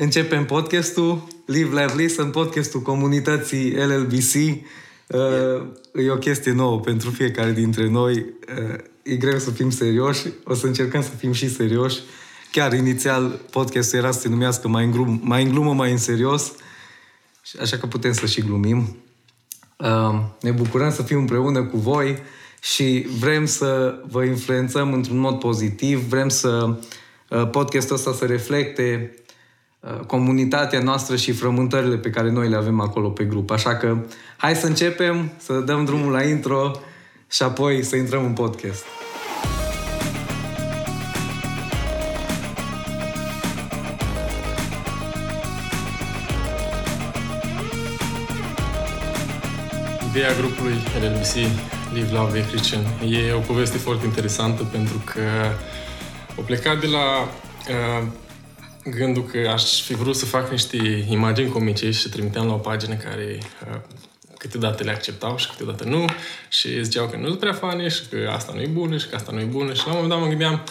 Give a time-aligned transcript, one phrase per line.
[0.00, 4.34] Începem podcastul Live, Live, Listen, podcastul comunității LLBC.
[4.34, 8.14] Uh, e o chestie nouă pentru fiecare dintre noi.
[8.14, 11.98] Uh, e greu să fim serioși, o să încercăm să fim și serioși.
[12.52, 15.98] Chiar inițial podcastul era să se numească mai în, glum, mai în glumă, mai în
[15.98, 16.52] serios,
[17.60, 18.96] așa că putem să și glumim.
[19.76, 22.18] Uh, ne bucurăm să fim împreună cu voi
[22.60, 26.78] și vrem să vă influențăm într-un mod pozitiv, vrem să
[27.28, 29.26] uh, podcastul ăsta să reflecte uh,
[30.06, 33.50] comunitatea noastră și frământările pe care noi le avem acolo pe grup.
[33.50, 33.96] Așa că
[34.36, 36.70] hai să începem, să dăm drumul la intro
[37.30, 38.84] și apoi să intrăm în podcast.
[50.10, 51.34] Ideea grupului LLBC
[51.92, 55.20] Live Love Christian e o poveste foarte interesantă pentru că
[56.36, 57.28] o plecat de la
[57.68, 58.06] uh,
[58.84, 62.94] gândul că aș fi vrut să fac niște imagini comice și trimiteam la o pagină
[62.94, 63.38] care
[63.70, 63.80] uh,
[64.38, 66.04] câteodată le acceptau și câteodată nu
[66.48, 69.16] și ziceau că nu sunt prea fani și că asta nu e bună și că
[69.16, 70.62] asta nu e bună și la un moment dat mă gândeam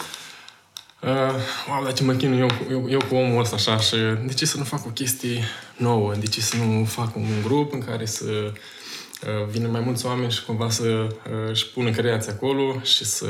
[1.02, 1.34] Uh,
[1.68, 4.46] wow, dar ce mă chinui eu, eu, eu cu omul ăsta așa și de ce
[4.46, 5.44] să nu fac o chestie
[5.76, 6.14] nouă?
[6.14, 10.32] De ce să nu fac un grup în care să uh, vină mai mulți oameni
[10.32, 13.26] și cumva să uh, își pună creația acolo și să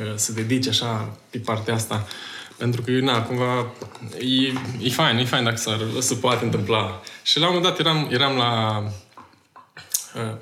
[0.00, 2.06] uh, se dedice așa pe partea asta.
[2.62, 3.72] Pentru că, na, cumva,
[4.18, 7.02] e, e fain, e fain dacă s-ar, se poate întâmpla.
[7.22, 8.82] Și la un moment dat eram, eram la
[10.14, 10.36] uh,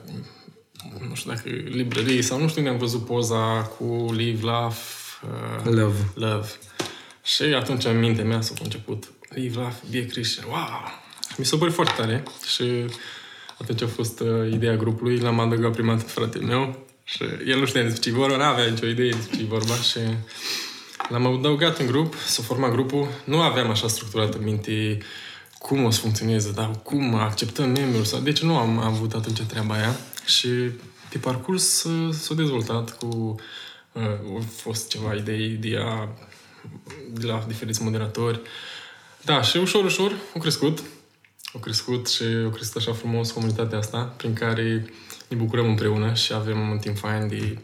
[1.08, 4.76] nu știu dacă librărie sau nu știu unde am văzut poza cu Live, Laugh,
[5.22, 5.98] uh, Love.
[6.14, 6.48] Love.
[7.24, 10.46] Și atunci în mintea mea s-a început Live, Laugh, Be Christian.
[10.48, 11.00] Wow!
[11.36, 12.22] Mi s-a părut foarte tare
[12.54, 12.64] și
[13.58, 15.18] atunci a fost uh, ideea grupului.
[15.18, 18.64] L-am adăugat prima dată fratele meu și el nu știa despre ce vorba, nu avea
[18.64, 19.98] nicio idee despre ce vorba și
[21.11, 23.08] l-am adăugat în grup, s-a format grupul.
[23.25, 24.98] Nu aveam așa structurat în minte
[25.58, 28.20] cum o să funcționeze, dar cum acceptăm membrii sau...
[28.20, 30.48] Deci nu am avut atunci treaba aia și
[31.11, 33.34] pe parcurs uh, s-a dezvoltat cu...
[33.93, 36.09] Uh, au fost ceva idei, ideea
[37.12, 38.41] de la diferiți moderatori.
[39.25, 40.82] Da, și ușor, ușor au crescut.
[41.54, 44.93] Au crescut și au crescut așa frumos comunitatea asta, prin care
[45.28, 47.59] ne bucurăm împreună și avem un timp fain de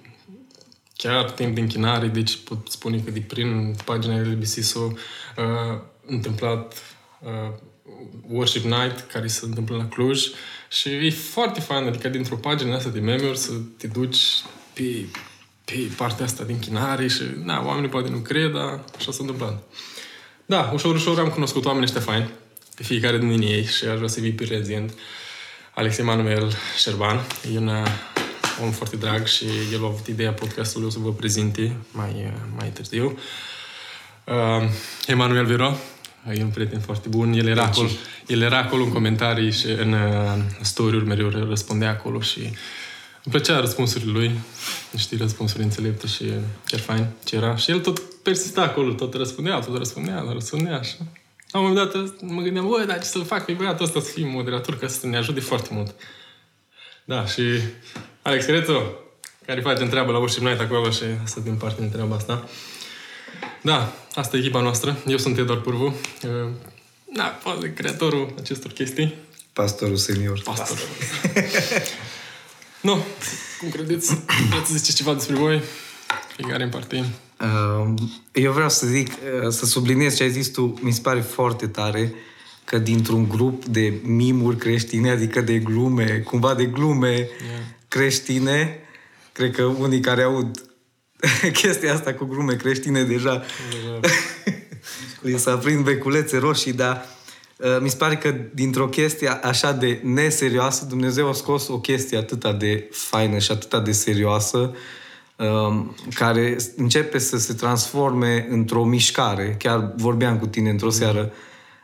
[0.97, 4.95] chiar timp de închinare, deci pot spune că de prin pagina LBC s-a uh,
[6.07, 6.83] întâmplat
[7.21, 7.53] uh,
[8.29, 10.27] Worship Night, care se întâmplă la Cluj
[10.71, 14.19] și e foarte fain, adică dintr-o pagină asta de meme să te duci
[14.73, 15.05] pe,
[15.65, 19.63] pe partea asta de închinare și, na, oamenii poate nu cred, dar așa s-a întâmplat.
[20.47, 22.31] Da, ușor, ușor am cunoscut oamenii ăștia faini,
[22.77, 24.93] pe fiecare din ei și aș vrea să vii pe prezent.
[25.75, 27.87] Alex Emanuel Șerban, e un uh,
[28.63, 32.33] om foarte drag și el a avut ideea podcastului, o să vă prezinte mai, uh,
[32.57, 33.19] mai târziu.
[34.25, 34.69] Uh,
[35.07, 35.77] Emanuel Vero,
[36.35, 37.89] e un prieten foarte bun, el era, acolo,
[38.27, 43.61] el era acolo în comentarii și în uh, story-uri mereu răspundea acolo și îmi plăcea
[43.61, 44.39] răspunsurile lui,
[44.91, 46.25] niște răspunsuri înțelepte și
[46.67, 47.57] chiar fain ce era.
[47.57, 50.97] Și el tot persista acolo, tot răspundea, tot răspundea, tot răspundea așa.
[51.51, 54.11] La un moment dat mă gândeam, băi, dar ce să-l fac pe băiatul ăsta să
[54.11, 55.95] fie moderator, ca să ne ajute foarte mult.
[57.05, 57.43] Da, și
[58.27, 58.99] Alex Crețu,
[59.47, 62.49] care face întreabă la Worship Night acolo și să din parte din treaba asta.
[63.63, 64.97] Da, asta e echipa noastră.
[65.07, 65.85] Eu sunt Edor Purvu.
[65.85, 66.49] Uh,
[67.17, 69.15] Da, poate creatorul acestor chestii.
[69.53, 70.41] Pastorul senior.
[70.45, 70.79] Pastor.
[72.89, 73.05] nu,
[73.61, 74.15] cum credeți?
[74.51, 75.63] Vreți să ziceți ceva despre voi?
[76.37, 77.05] Fiecare în parte.
[77.41, 77.95] Uh,
[78.33, 81.67] Eu vreau să zic, uh, să subliniez ce ai zis tu, mi se pare foarte
[81.67, 82.15] tare
[82.65, 87.29] că dintr-un grup de mimuri creștine, adică de glume, cumva de glume
[87.89, 88.81] creștine,
[89.33, 90.61] cred că unii care aud
[91.63, 93.43] chestia asta cu glume creștine deja
[95.21, 97.07] li s-a prind beculețe roșii, dar
[97.57, 102.19] uh, mi se pare că dintr-o chestie așa de neserioasă, Dumnezeu a scos o chestie
[102.19, 104.75] atât de faină și atât de serioasă,
[105.37, 109.57] um, care începe să se transforme într-o mișcare.
[109.59, 111.33] Chiar vorbeam cu tine într-o seară.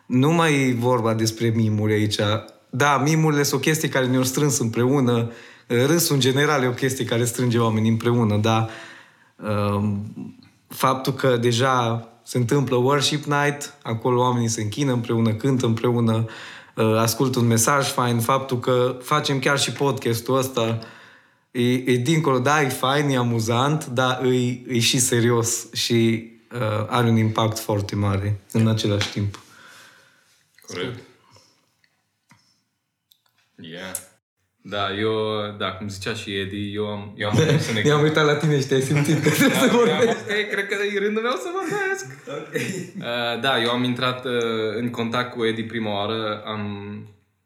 [0.07, 2.19] Nu mai e vorba despre mimuri aici.
[2.71, 5.33] Da, mimurile sunt o chestie care ne-au strâns împreună.
[5.67, 8.71] Râsul, în general, e o chestie care strânge oamenii împreună, dar
[9.37, 10.15] um,
[10.69, 16.27] faptul că deja se întâmplă worship night, acolo oamenii se închină împreună, cântă împreună,
[16.75, 20.79] uh, ascultă un mesaj fain, faptul că facem chiar și podcastul ăsta,
[21.51, 26.87] e, e dincolo, da, e fain, e amuzant, dar e, e și serios și uh,
[26.89, 29.39] are un impact foarte mare în același timp.
[30.67, 30.99] Corect.
[33.57, 34.11] Yeah.
[34.65, 35.15] Da, eu,
[35.59, 37.83] da, cum zicea și Edi, eu am, eu am ajuns să ne...
[37.83, 40.09] Ne-am uitat la tine și te-ai simțit că trebuie să Da, vorbești.
[40.09, 42.07] am zis că e- cred că e rândul meu să vorbesc.
[42.99, 44.33] Uh, da, eu am intrat uh,
[44.77, 46.63] în contact cu Edi prima oară, am,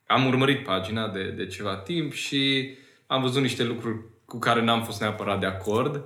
[0.06, 2.70] am urmărit pagina de, de ceva timp și
[3.06, 6.02] am văzut niște lucruri cu care n-am fost neapărat de acord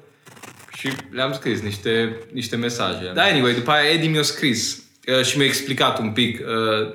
[0.76, 3.10] și le-am scris niște, niște mesaje.
[3.14, 4.82] Da, anyway, după aia Edi mi-a scris
[5.18, 6.92] uh, și mi-a explicat un pic uh,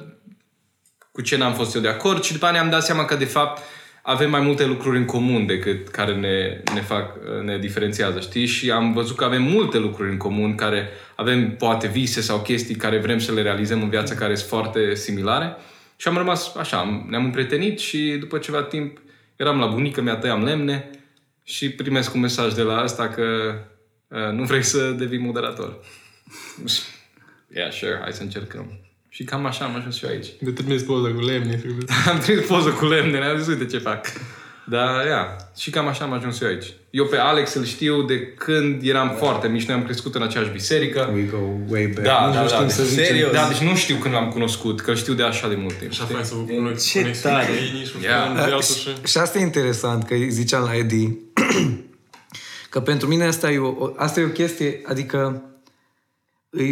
[1.11, 3.25] cu ce n-am fost eu de acord și după aia ne-am dat seama că de
[3.25, 3.61] fapt
[4.07, 8.45] avem mai multe lucruri în comun decât care ne, ne fac, ne diferențiază, știi?
[8.45, 12.75] Și am văzut că avem multe lucruri în comun care avem poate vise sau chestii
[12.75, 15.55] care vrem să le realizăm în viața care sunt foarte similare.
[15.95, 18.97] Și am rămas așa, am- ne-am împrietenit și după ceva timp
[19.35, 20.89] eram la bunica mea, tăiam lemne
[21.43, 23.55] și primesc un mesaj de la asta că
[24.07, 25.79] uh, nu vrei să devii moderator.
[27.55, 28.84] yeah, sure, hai să încercăm.
[29.15, 30.27] Și cam așa am ajuns și eu aici.
[30.39, 31.55] De trimis poza cu lemne.
[31.55, 34.05] trebuie să- Am trimis poză cu lemne, ne-am zis, uite ce fac.
[34.67, 35.27] Dar, ia,
[35.57, 36.65] și cam așa am ajuns eu aici.
[36.89, 40.49] Eu pe Alex îl știu de când eram foarte mici, noi am crescut în aceeași
[40.49, 41.11] biserică.
[41.13, 41.37] We go
[41.69, 42.01] way back.
[42.07, 43.03] Da, Nici da, nu da, știm deci, să zicem.
[43.05, 43.31] serios?
[43.31, 45.91] da, deci nu știu când l-am cunoscut, că îl știu de așa de mult timp.
[45.91, 46.13] Așa știi?
[46.15, 47.47] fain să vă Ce conexiune tare.
[47.73, 48.09] nici nu Ia.
[48.09, 48.33] yeah.
[48.35, 48.89] de altul și...
[49.03, 51.17] Și asta e interesant, că ziceam la Eddie,
[52.69, 55.43] că pentru mine asta e, o, asta e o chestie, adică
[56.51, 56.63] e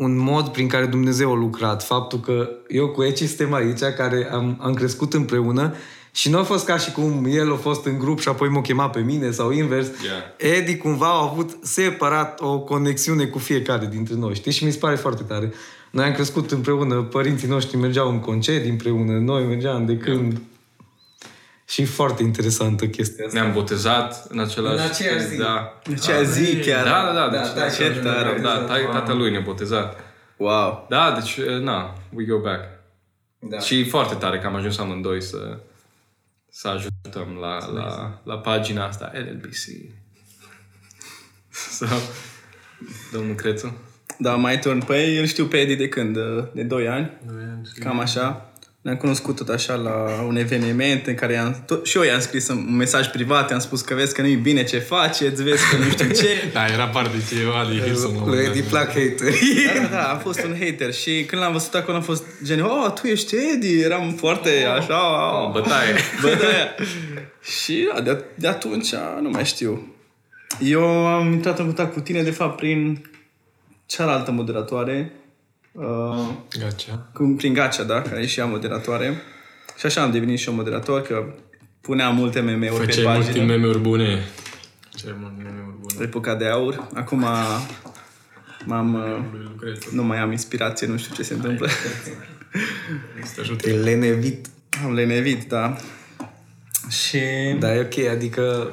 [0.00, 1.84] un mod prin care Dumnezeu a lucrat.
[1.84, 5.74] Faptul că eu cu Eci suntem aici, care am, am crescut împreună
[6.12, 8.60] și nu a fost ca și cum el a fost în grup și apoi m-a
[8.60, 9.86] chemat pe mine sau invers.
[9.86, 10.56] Yeah.
[10.56, 14.52] Eddie cumva a avut separat o conexiune cu fiecare dintre noi, știi?
[14.52, 15.52] Și mi se pare foarte tare.
[15.90, 20.40] Noi am crescut împreună, părinții noștri mergeau în concedii împreună, noi mergeam de când...
[21.70, 23.40] Și e foarte interesantă chestia asta.
[23.40, 25.36] Ne-am botezat în același În aceeași zi.
[25.36, 25.80] Da.
[25.84, 26.84] În acea zi chiar.
[26.84, 27.28] Da, da, da.
[27.28, 28.40] Da, Deci, da, ce tare.
[28.40, 29.98] Da, tai- tatălui ne-a botezat.
[30.36, 30.86] Wow.
[30.88, 32.64] Da, deci, na, we go back.
[33.38, 33.58] Da.
[33.58, 35.58] Și e foarte tare că am ajuns amândoi să,
[36.50, 39.64] să ajutăm la, la, la pagina asta, LLBC.
[41.78, 41.86] so,
[43.12, 43.76] domnul Crețu?
[44.18, 44.84] Da, mai turn.
[44.84, 46.18] Păi îl știu pe Edi de când?
[46.52, 47.10] De 2 ani.
[47.78, 48.49] Cam așa.
[48.82, 52.48] Ne-am cunoscut tot așa la un eveniment în care i-am, tot, și eu i-am scris
[52.48, 55.90] un mesaj privat, i-am spus că vezi că nu-i bine ce faceți, vezi că nu
[55.90, 56.28] știu ce.
[56.52, 58.02] Da, era parte de ceva de Hilson.
[58.14, 58.70] la un Lui moment Eddie dat.
[58.70, 59.32] plac hater.
[59.74, 62.60] Da, da, da, am fost un hater și când l-am văzut acolo am fost gen,
[62.60, 64.98] oh, tu ești Edi, eram foarte așa,
[65.40, 65.94] Oh, oh, bătaie.
[66.22, 66.84] bă, da.
[67.42, 69.94] Și da, de, de atunci nu mai știu.
[70.60, 73.04] Eu am intrat în contact cu tine, de fapt, prin
[73.86, 75.12] cealaltă moderatoare,
[75.72, 76.28] uh,
[76.58, 77.08] Gacea.
[77.14, 79.14] cu- prin Gacea, da, care e și ea moderatoare.
[79.78, 81.34] Și așa am devenit și eu moderator, că
[81.80, 83.44] puneam multe meme-uri pe Făceai multe pagină.
[83.44, 84.24] meme-uri bune.
[84.96, 86.04] Ce multe meme-uri bune.
[86.04, 86.88] Epoca de aur.
[86.94, 87.18] Acum
[88.64, 88.94] m-am...
[88.94, 89.88] uh, Lui Lucrețu.
[89.92, 91.68] Nu mai am inspirație, nu știu ce se întâmplă.
[93.24, 93.70] Să te ajute.
[93.70, 94.46] Te lenevit.
[94.84, 95.76] Am lenevit, da.
[96.88, 97.18] Și...
[97.58, 98.70] Da, e ok, adică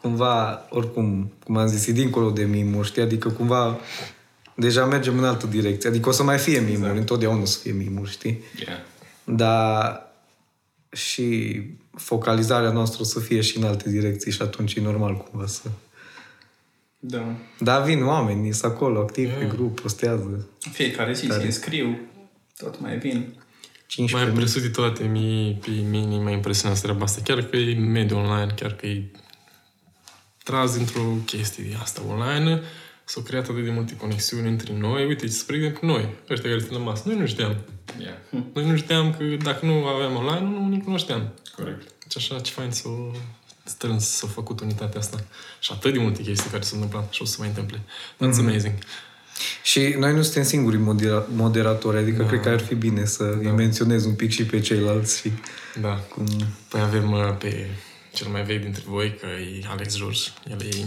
[0.00, 3.02] cumva, oricum, cum am zis, e dincolo de mimuri, știi?
[3.02, 3.78] Adică cumva
[4.56, 5.88] deja mergem în altă direcție.
[5.88, 6.98] Adică o să mai fie mimuri, exact.
[6.98, 8.42] întotdeauna o să fie mimuri, știi?
[8.58, 8.78] Yeah.
[9.24, 10.06] Dar
[10.92, 11.60] și
[11.94, 15.68] focalizarea noastră o să fie și în alte direcții și atunci e normal cumva să...
[16.98, 17.36] Da.
[17.58, 20.48] Dar vin oameni, sunt acolo, activ pe grup, postează.
[20.72, 21.98] Fiecare zi se înscriu,
[22.56, 23.16] tot mai vin.
[23.16, 23.44] Mai
[23.86, 27.20] 15 presus de toate, mie, pe mine mă impresionează treaba asta.
[27.24, 29.10] Chiar că e mediul online, chiar că e
[30.42, 32.62] tras într-o chestie de asta online,
[33.08, 35.06] s-au creat atât de multe conexiuni între noi.
[35.06, 37.56] Uite, spre exemplu, noi, ăștia care suntem la masă, noi nu știam.
[37.98, 38.14] Yeah.
[38.54, 41.32] Noi nu știam că dacă nu aveam online, nu ne cunoșteam.
[41.56, 41.82] Corect.
[42.02, 42.90] Deci așa, ce fain s-o
[43.64, 45.24] strâns, s-a făcut unitatea asta.
[45.60, 47.80] Și atât de multe chestii care se întâmplă și o să se mai întâmple.
[48.14, 48.74] That's amazing.
[49.62, 53.50] Și noi nu suntem singurii modera- moderatori, adică cred că ar fi bine să îi
[53.50, 55.32] menționez un pic și pe ceilalți și
[55.80, 55.94] Da.
[55.94, 56.26] cum...
[56.68, 57.66] Păi avem uh, pe
[58.12, 60.20] cel mai vechi dintre voi, că e Alex George.
[60.50, 60.86] El e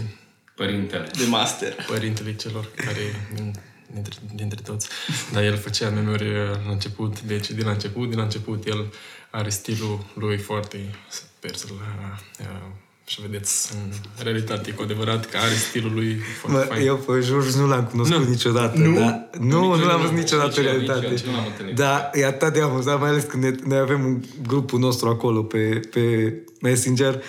[0.60, 1.10] Părintele.
[1.18, 1.74] De master.
[1.86, 3.52] părintele celor care din,
[3.92, 4.88] dintre, dintre toți.
[5.32, 8.92] Dar el făcea meme-uri uh, la început, deci din la început, din la început el
[9.30, 12.72] are stilul lui foarte, sper să-l uh, uh,
[13.10, 16.86] și vedeți în realitate cu adevărat că are stilul lui foarte Mă, fain.
[16.86, 18.28] eu pe George nu l-am cunoscut Nu.
[18.28, 18.78] niciodată.
[18.78, 18.94] Nu?
[18.98, 19.28] Da.
[19.38, 21.14] Nu, nu, Nici eu l-am nu, văzut nici niciodată în eu, nici eu, realitate.
[21.14, 21.74] nici eu n-am întâlnit.
[21.76, 25.42] Da, e atât de amuzant, mai ales când ne, noi avem un grupul nostru acolo
[25.42, 27.22] pe, pe Messenger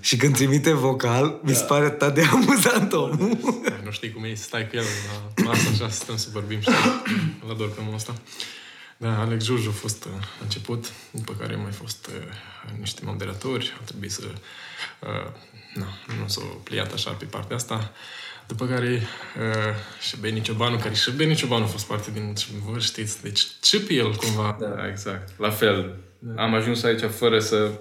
[0.00, 3.38] și când trimite vocal, mi se pare atât de amuzant omul.
[3.68, 4.84] Da, nu știi cum e să stai cu el
[5.36, 6.74] la masă așa, să stăm să vorbim, știi?
[7.44, 8.14] Îl ador pe omul ăsta.
[9.00, 10.10] Da, Alex Giurgiu a fost uh,
[10.42, 14.22] început, după care au mai fost uh, niște moderatori, au trebuit să...
[14.98, 15.32] Uh,
[15.74, 15.86] na,
[16.20, 17.92] nu s-au pliat așa pe partea asta.
[18.46, 19.02] După care
[19.38, 23.46] uh, și Beni Ciobanu, care și Beni Ciobanu a fost parte din vă știți, deci
[23.60, 24.56] ce pe el cumva.
[24.60, 25.38] Da, exact.
[25.38, 25.96] La fel.
[26.36, 27.80] Am ajuns aici fără să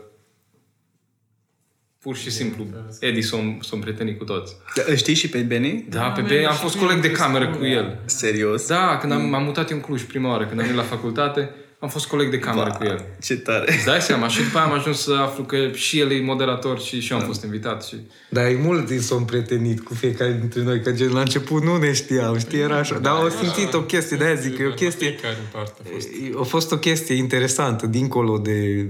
[2.08, 2.66] Pur și simplu,
[3.00, 4.56] Edi s-a s-a prietenit cu toți.
[4.76, 5.86] Da, îl știi și pe Benny?
[5.90, 8.00] Da, pe B, am fost coleg de cameră cu el.
[8.06, 8.68] Serios?
[8.68, 11.50] Da, când am, m-am mutat eu în Cluj prima oară, când am venit la facultate,
[11.80, 13.06] am fost coleg de cameră cu el.
[13.22, 13.74] Ce tare.
[13.74, 14.28] Îți dai seama?
[14.28, 17.18] Și după aia am ajuns să aflu că și el e moderator și și eu
[17.18, 17.86] am fost invitat.
[17.86, 17.96] Și...
[18.30, 21.78] Dar e mult din s-o prietenit cu fiecare dintre noi, că gen la început nu
[21.78, 23.00] ne știam, știi, era așa.
[23.00, 25.08] Dar au simțit o chestie, de-aia zic că e o chestie...
[25.08, 26.08] Fiecare în parte a fost.
[26.40, 28.88] A fost o chestie interesantă, dincolo de...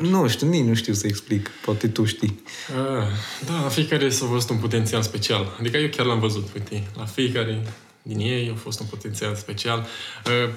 [0.00, 1.48] Nu știu, nici nu știu să explic.
[1.64, 2.42] Poate tu știi.
[2.68, 3.06] Ah,
[3.46, 5.56] Da, la fiecare s-a văzut un potențial special.
[5.58, 6.86] Adică eu chiar l-am văzut, uite.
[6.96, 7.62] La fiecare
[8.02, 9.86] din ei a fost un potențial special.
[10.26, 10.54] Uh,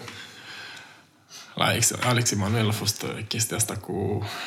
[1.56, 3.92] La Alex, Alex Emanuel a fost uh, chestia asta cu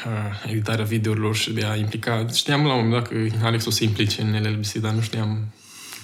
[0.07, 2.27] uh, editarea videourilor și de a implica.
[2.35, 5.53] Știam la un moment dat că Alex o să implice în LLBC, dar nu știam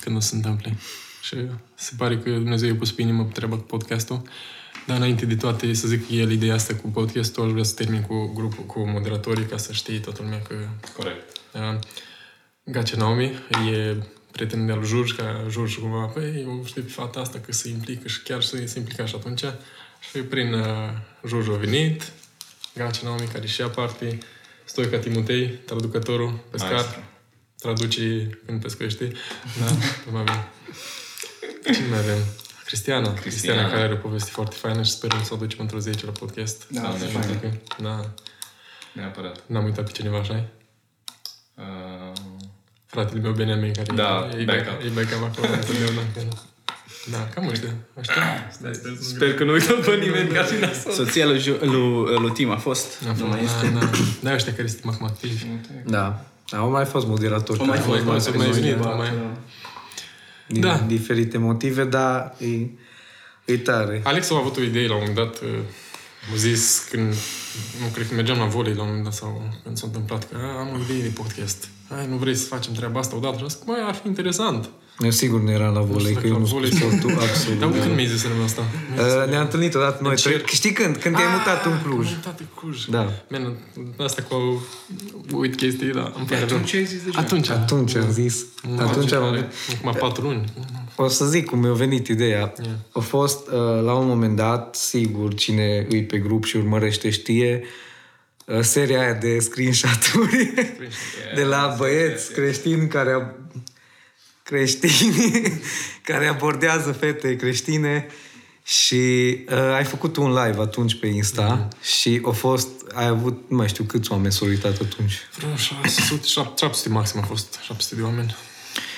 [0.00, 0.76] când o să se întâmple.
[1.23, 1.37] Și
[1.75, 4.23] se pare că Dumnezeu i-a pus pe inimă treaba cu podcastul.
[4.87, 8.33] Dar înainte de toate, să zic el ideea asta cu podcastul, vreau să termin cu
[8.35, 10.55] grupul, cu moderatorii, ca să știe toată lumea că
[10.97, 11.37] Corect.
[11.53, 11.79] da.
[12.65, 13.25] Gacea Naomi
[13.73, 13.97] e
[14.33, 17.69] prietenul de al Jurj, ca Jurj cumva, păi, eu știu pe fata asta că se
[17.69, 19.45] implică și chiar se, se implica și atunci.
[20.11, 20.67] Și prin uh,
[21.27, 22.13] Jurj a venit,
[22.75, 24.19] Gacea Naomi, care și ea parte,
[24.65, 27.03] Stoica Timotei, traducătorul, pescar, Maestru.
[27.59, 29.13] traduce când pescuiește.
[29.61, 29.67] Da,
[30.05, 30.49] tot mai avem.
[31.75, 32.19] Cine mai avem?
[32.71, 33.12] Cristiana.
[33.12, 36.05] Cristiana, care are o poveste foarte faină și sperăm să o ducem într-o zi aici
[36.05, 36.67] la podcast.
[36.71, 37.19] Da, Doamne faină.
[37.27, 37.61] ajută.
[37.83, 38.00] Da.
[38.93, 39.37] Neapărat.
[39.47, 40.45] N-am uitat pe cineva, așa
[41.55, 42.12] Uh,
[42.87, 44.81] Fratele meu Benjamin, care Da, e, e, backup.
[44.85, 46.03] e backup acolo întotdeauna.
[47.11, 47.75] Da, cam ăștia.
[47.99, 48.15] Ăștia.
[48.50, 48.99] Stai, stai, stai.
[49.00, 50.93] sper că nu uităm pe nimeni ca și nasol.
[50.93, 52.87] Soția lui, Ju- lui, lui Tim a fost.
[53.09, 53.69] A Nu mai fost, este.
[53.79, 53.91] da, da.
[54.23, 55.45] Da, ăștia care sunt acum activi.
[55.87, 56.25] Da.
[56.53, 57.61] Au mai fost moderatori.
[57.61, 59.12] O mai care fost, au mai fost, mai mai venit, mai mai-
[60.52, 60.78] din Da.
[60.87, 62.66] diferite motive, dar e,
[63.45, 64.00] e tare.
[64.04, 65.40] Alex a avut o idee la un moment dat.
[65.42, 65.49] uh,
[66.30, 67.14] Au zis când,
[67.80, 70.37] nu cred că mergeam la volei la un moment dat sau când s-a întâmplat că
[70.37, 71.69] "A, am o idee de podcast.
[71.88, 73.37] Hai, nu vrei să facem treaba asta odată?
[73.37, 74.69] Și am zis, mai ar fi interesant.
[75.02, 77.28] Eu sigur nu eram la volei, știu că eu dacă nu la sunt volei sportul
[77.28, 77.59] absolut.
[77.59, 78.62] Dar când mi-ai zis în asta?
[78.99, 80.33] Uh, Ne-am întâlnit odată noi În trei.
[80.33, 80.47] cerc.
[80.49, 80.97] Știi când?
[80.97, 82.07] Când te-ai mutat în Cluj.
[82.07, 82.85] Am mutat în Cluj.
[82.85, 83.12] Da.
[83.28, 83.57] Man,
[83.99, 84.66] asta cu
[85.33, 86.12] uit chestii, da.
[86.16, 86.57] Îmi pare rău.
[86.57, 87.19] Atunci ai zis deja.
[87.19, 87.49] Atunci.
[87.49, 88.45] Atunci am zis.
[88.78, 89.23] Atunci am...
[89.25, 90.45] Acum patru luni.
[90.97, 92.52] O să zic cum mi-a venit ideea.
[92.62, 92.71] Yeah.
[92.92, 93.52] A fost, uh,
[93.85, 97.64] la un moment dat, sigur, cine îi pe grup și urmărește știe,
[98.47, 100.52] uh, seria aia de screenshot-uri
[101.37, 103.35] de la băieți creștini care a-
[104.50, 105.61] creștini
[106.09, 108.07] care abordează fete creștine
[108.62, 108.95] și
[109.49, 113.69] uh, ai făcut un live atunci pe Insta și a fost, ai avut, nu mai
[113.69, 115.19] știu câți oameni s-au uitat atunci.
[115.37, 117.59] Vreo 600, 700 maxim a fost.
[117.62, 118.37] 700 de oameni.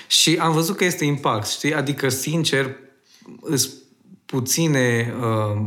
[0.07, 1.75] Și am văzut că este impact, știi?
[1.75, 2.77] Adică, sincer,
[3.41, 3.71] îs
[4.27, 5.67] puține uh,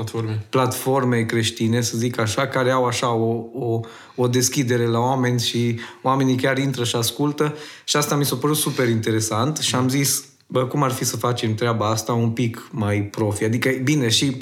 [0.00, 0.46] Platforme.
[0.48, 3.80] platforme creștine, să zic așa, care au așa o, o,
[4.14, 8.56] o deschidere la oameni și oamenii chiar intră și ascultă și asta mi s-a părut
[8.56, 12.68] super interesant și am zis, bă, cum ar fi să facem treaba asta un pic
[12.70, 13.44] mai profi?
[13.44, 14.36] Adică, bine, și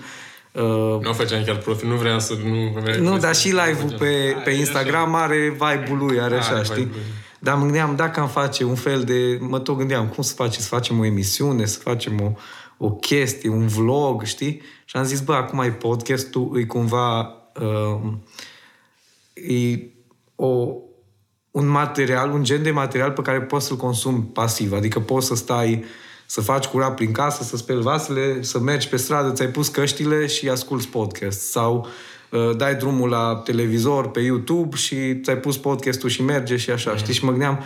[0.52, 0.62] uh,
[1.02, 2.34] Nu o făceam chiar profi, nu vrea să...
[2.44, 6.64] Nu, vrea nu, dar și live-ul pe, pe Instagram are vibe-ul lui, are așa, Are
[6.64, 6.74] știi?
[6.76, 7.26] vibe-ul lui.
[7.40, 9.38] Dar mă gândeam, dacă am face un fel de...
[9.40, 10.60] Mă tot gândeam, cum să facem?
[10.60, 12.32] Să facem o emisiune, să facem o,
[12.78, 14.62] o chestie, un vlog, știi?
[14.84, 17.34] Și am zis, bă, acum ai podcastul, e cumva...
[17.60, 18.12] Uh,
[19.34, 19.90] e
[20.34, 20.72] o,
[21.50, 24.72] un material, un gen de material pe care poți să-l consumi pasiv.
[24.72, 25.84] Adică poți să stai,
[26.26, 30.26] să faci curat prin casă, să speli vasele, să mergi pe stradă, ți-ai pus căștile
[30.26, 31.40] și asculți podcast.
[31.40, 31.86] Sau
[32.30, 36.96] uh, dai drumul la televizor, pe YouTube și ți-ai pus podcastul și merge și așa.
[36.96, 37.14] Știi?
[37.14, 37.64] Și mă gândeam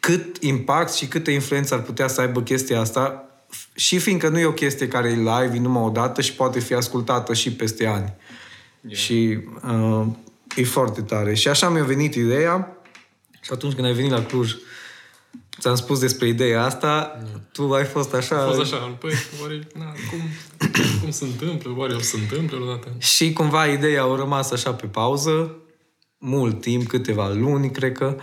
[0.00, 3.27] cât impact și câtă influență ar putea să aibă chestia asta
[3.74, 6.60] și fiindcă nu e o chestie care e live, e numai o dată și poate
[6.60, 8.12] fi ascultată și peste ani.
[8.80, 8.96] Yeah.
[8.96, 10.06] Și uh,
[10.56, 11.34] e foarte tare.
[11.34, 12.76] Și așa mi-a venit ideea
[13.40, 14.54] și atunci când ai venit la Cluj
[15.60, 18.42] ți-am spus despre ideea asta, tu ai fost așa...
[18.42, 19.12] A fost așa, păi,
[19.42, 20.20] oare, na, cum,
[21.00, 22.92] cum se întâmplă, oare o să se întâmple odată?
[22.98, 25.56] Și cumva ideea a rămas așa pe pauză,
[26.18, 28.16] mult timp, câteva luni, cred că.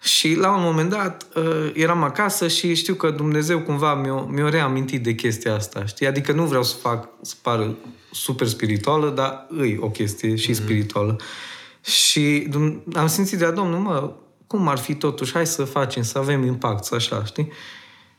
[0.00, 4.48] Și la un moment dat uh, eram acasă și știu că Dumnezeu cumva mi-a, mi-a
[4.48, 6.06] reamintit de chestia asta, știi?
[6.06, 7.76] Adică nu vreau să fac, să pară
[8.12, 11.16] super spirituală, dar îi o chestie și spirituală.
[11.80, 14.12] Și dum- am simțit de la Domnul, mă,
[14.46, 17.52] cum ar fi totuși, hai să facem, să avem impact, să așa, știi?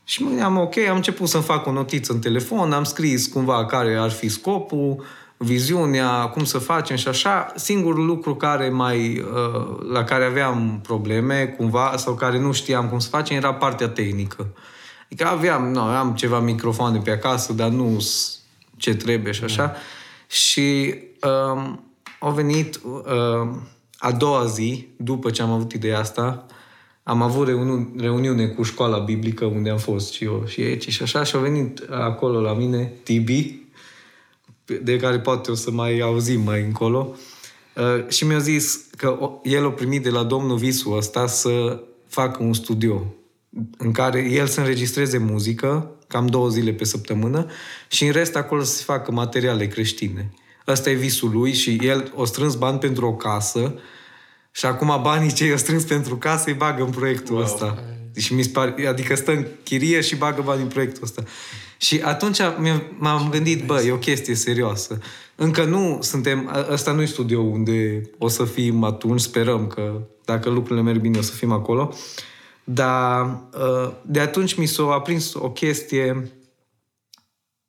[0.04, 3.66] Și mă gândeam, ok, am început să-mi fac o notiță în telefon, am scris cumva
[3.66, 5.04] care ar fi scopul,
[5.38, 7.52] viziunea, cum să facem și așa.
[7.56, 12.98] Singurul lucru care mai, uh, la care aveam probleme cumva sau care nu știam cum
[12.98, 14.46] să facem era partea tehnică.
[15.04, 18.38] Adică aveam, nu, am ceva microfoane pe acasă, dar nu s-
[18.76, 19.74] ce trebuie și așa.
[20.26, 20.94] Și
[21.54, 21.82] um,
[22.20, 23.68] au venit, um,
[23.98, 26.46] a doua zi, după ce am avut ideea asta,
[27.02, 31.02] am avut reuni- reuniune cu școala biblică unde am fost și eu și ei și
[31.02, 33.56] așa și au venit acolo la mine Tibi,
[34.82, 37.16] de care poate o să mai auzim mai încolo,
[37.76, 41.82] uh, și mi-a zis că o- el a primit de la domnul visul ăsta să
[42.08, 43.14] facă un studio
[43.78, 47.46] în care el să înregistreze muzică, cam două zile pe săptămână,
[47.88, 50.32] și în rest acolo să se facă materiale creștine.
[50.66, 53.74] Ăsta e visul lui și el o strâns bani pentru o casă
[54.50, 57.44] și acum banii ce i-a strâns pentru casă îi bagă în proiectul wow.
[57.44, 57.82] ăsta.
[58.16, 61.22] Și mi se pare, adică stă în chirie și bagă bani în proiectul ăsta.
[61.78, 64.98] Și atunci mi- m-am gândit, bă, e o chestie serioasă.
[65.34, 70.00] Încă nu suntem, ă- ăsta nu e studio unde o să fim atunci, sperăm că
[70.24, 71.94] dacă lucrurile merg bine o să fim acolo.
[72.64, 76.30] Dar ă, de atunci mi s-a aprins o chestie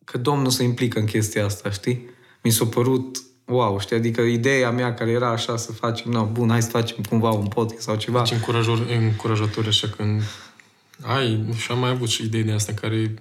[0.06, 2.10] că Domnul se implică în chestia asta, știi?
[2.44, 3.96] Mi s-a părut wow, știi?
[3.96, 7.48] Adică ideea mea care era așa să facem, na, bun, hai să facem cumva un
[7.48, 8.20] podcast sau ceva.
[8.20, 10.22] Deci încurajor, încurajator așa când
[11.02, 13.14] ai, și am mai avut și idei de asta în care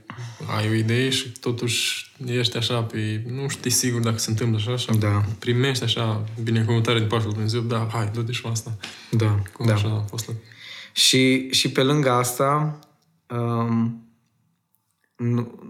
[0.56, 4.72] ai o idee și totuși ești așa pe, nu știi sigur dacă se întâmplă așa,
[4.72, 5.24] așa Da.
[5.38, 8.76] primești așa binecuvântare din partea lui Dumnezeu, da, hai, du-te și fă asta.
[9.10, 9.72] Da, Cum da.
[9.74, 10.34] așa a fost la...
[10.92, 12.78] Și, și pe lângă asta,
[13.30, 14.02] um,
[15.16, 15.60] nu,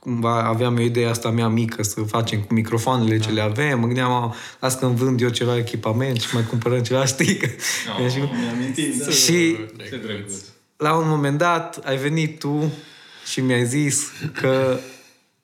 [0.00, 3.24] cumva aveam o idee asta mea mică să facem cu microfoanele Da.
[3.24, 3.78] ce le avem.
[3.80, 7.36] Mă gândeam, "Au, las când vând eu ceva echipament și mai cumpărăm ceva, știi?
[7.36, 7.46] Că,
[8.00, 8.08] No.
[8.08, 9.10] și, Mi-am amintit, da.
[9.10, 9.56] și
[9.88, 10.34] Ce drăguț.
[10.78, 12.72] La un moment dat ai venit tu
[13.26, 14.78] și mi-ai zis că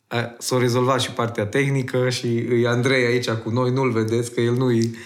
[0.07, 4.41] a, s-a rezolvat și partea tehnică și e Andrei aici cu noi, nu-l vedeți, că
[4.41, 4.97] el nu-i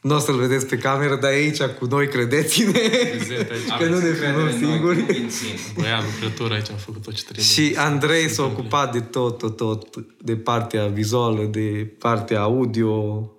[0.00, 3.68] nu o să-l vedeți pe cameră, dar e aici cu noi, credeți-ne, Prezent aici.
[3.78, 5.06] că nu ne Aveți filmăm încredere în noi, singuri.
[5.06, 5.48] cu mințim.
[5.74, 7.44] Băiat lucrător aici a făcut tot ce trebuie.
[7.44, 12.90] Și Andrei s-a ocupat de tot, tot, tot, de partea vizuală, de partea audio,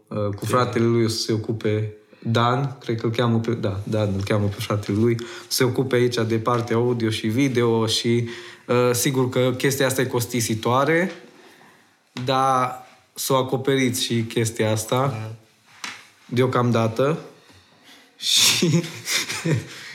[0.08, 3.79] uh, cu fratele lui o să se ocupe Dan, cred că îl cheamă pe, da,
[3.83, 8.29] Dan îl cheamă pe fratele lui, se ocupe aici de partea audio și video și
[8.67, 11.11] uh, sigur că chestia asta e costisitoare,
[12.25, 15.31] dar s-a acoperit și chestia asta
[16.25, 17.19] deocamdată.
[18.17, 18.84] Și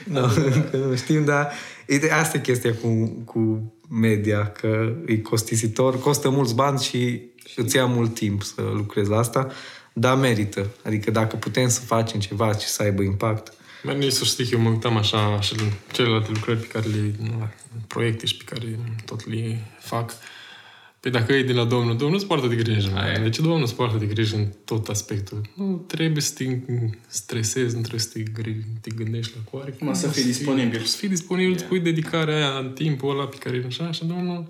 [0.04, 0.20] nu,
[0.54, 1.52] încă nu știm, dar
[1.88, 7.20] uite, asta e chestia cu, cu media, că e costisitor, costă mulți bani și
[7.56, 9.50] îți ia mult timp să lucrezi la asta,
[9.96, 10.70] dar merită.
[10.85, 13.52] Adică dacă putem să facem ceva ce să aibă impact,
[13.83, 16.87] Mai nici să știi că eu mă uitam așa și în celelalte lucrări pe care
[16.87, 17.14] le...
[17.18, 17.48] nu,
[17.87, 20.14] proiecte și pe care tot le fac.
[21.00, 22.92] Păi dacă e de la Domnul, Domnul îți poartă de grijă.
[22.96, 23.22] Aia e.
[23.22, 25.40] Deci Domnul îți poartă de grijă în tot aspectul.
[25.54, 26.44] Nu trebuie să te
[27.07, 29.70] stresezi, nu trebuie să te, gri- te gândești la coare.
[29.70, 30.80] Cum să fii disponibil.
[30.85, 34.46] Să fii disponibil, îți pui dedicarea aia în timpul ăla pe care așa, și Domnul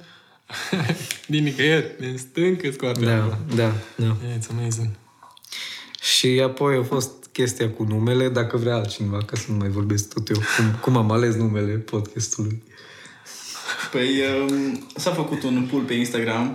[1.27, 3.39] din nicăieri, din stâncă scoate da, apa.
[3.55, 4.17] da, da.
[4.23, 4.89] Yeah, it's amazing.
[6.13, 10.15] Și apoi a fost chestia cu numele, dacă vrea altcineva, ca să nu mai vorbesc
[10.15, 12.63] tot eu, cum, cum am ales numele podcastului.
[13.91, 14.09] Păi
[14.51, 16.55] um, s-a făcut un pool pe Instagram.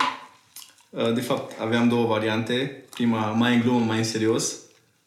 [0.90, 2.84] Uh, De fapt, aveam două variante.
[2.90, 4.54] Prima, mai în glumă, mai în serios,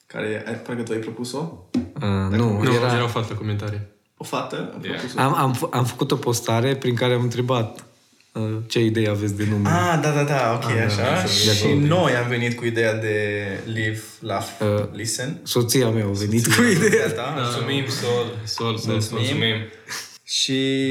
[0.06, 1.38] care ai- parcă tu ai propus-o.
[1.74, 2.94] Uh, nu, Nu, era...
[2.94, 3.80] era o fată comentarii.
[4.16, 4.96] O fată a Yeah.
[4.98, 5.20] propus-o.
[5.20, 7.84] Am, am, f- am făcut o postare prin care am întrebat uh,
[8.66, 9.68] ce idei aveți de nume.
[9.68, 11.02] Ah, da, da, da, ok, Ah, așa.
[11.02, 11.86] da, și de acolo.
[11.86, 15.40] noi am venit cu ideea de live, laugh, Uh, listen.
[15.42, 16.86] Soția mea a venit cu ideea.
[16.86, 17.34] Ideea ta.
[17.36, 18.26] Mulțumim, Sol.
[18.44, 19.18] Sol, sol, sol.
[19.18, 19.54] Mulțumim.
[20.24, 20.90] Și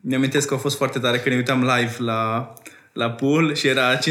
[0.00, 2.52] mi-amintesc că a fost foarte tare când ne uitam live la,
[2.92, 4.04] la pool și era 51-50, 51-50%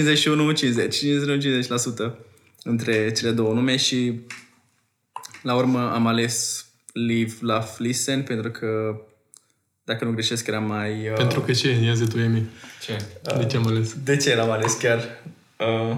[2.63, 4.19] între cele două nume și
[5.41, 8.95] la urmă am ales Live, Laugh, Listen pentru că
[9.83, 11.07] dacă nu greșesc era mai...
[11.09, 11.69] Uh, Pentru că ce?
[11.85, 12.43] Ia zi tu, Emi.
[12.81, 12.97] Ce?
[13.37, 13.93] De ce am ales?
[14.03, 15.21] De ce l-am ales chiar?
[15.59, 15.95] Uh,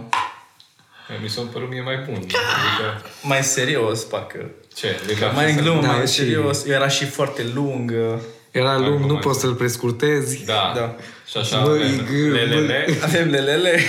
[1.23, 2.15] Mi s-a părut mie mai bun.
[2.15, 4.49] Adică, mai serios, parcă.
[4.75, 4.99] ce?
[5.03, 6.65] Adică Mai în glumă, Da, mai în și- serios.
[6.65, 7.91] Era și foarte lung.
[7.91, 8.19] uh,
[8.51, 9.49] Era lung, Acum nu mai poți sunt.
[9.51, 10.45] să-l prescurtezi.
[10.45, 10.71] Da.
[10.75, 10.95] Da.
[11.27, 12.85] Și așa Băi, avem gă, lelele.
[13.03, 13.79] Avem lelele.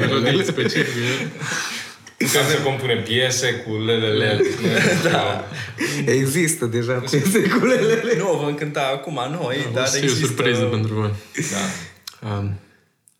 [0.00, 0.44] Melodii
[2.26, 2.38] specifice.
[2.38, 4.40] Putem să compunem piese cu lelele.
[5.10, 5.44] Da.
[6.06, 8.16] Există deja piese cu lelele.
[8.18, 10.26] nu, vă încânta acum noi, dar o să fie o există...
[10.26, 11.10] surpriză pentru voi.
[11.50, 12.28] Da.
[12.28, 12.58] Um,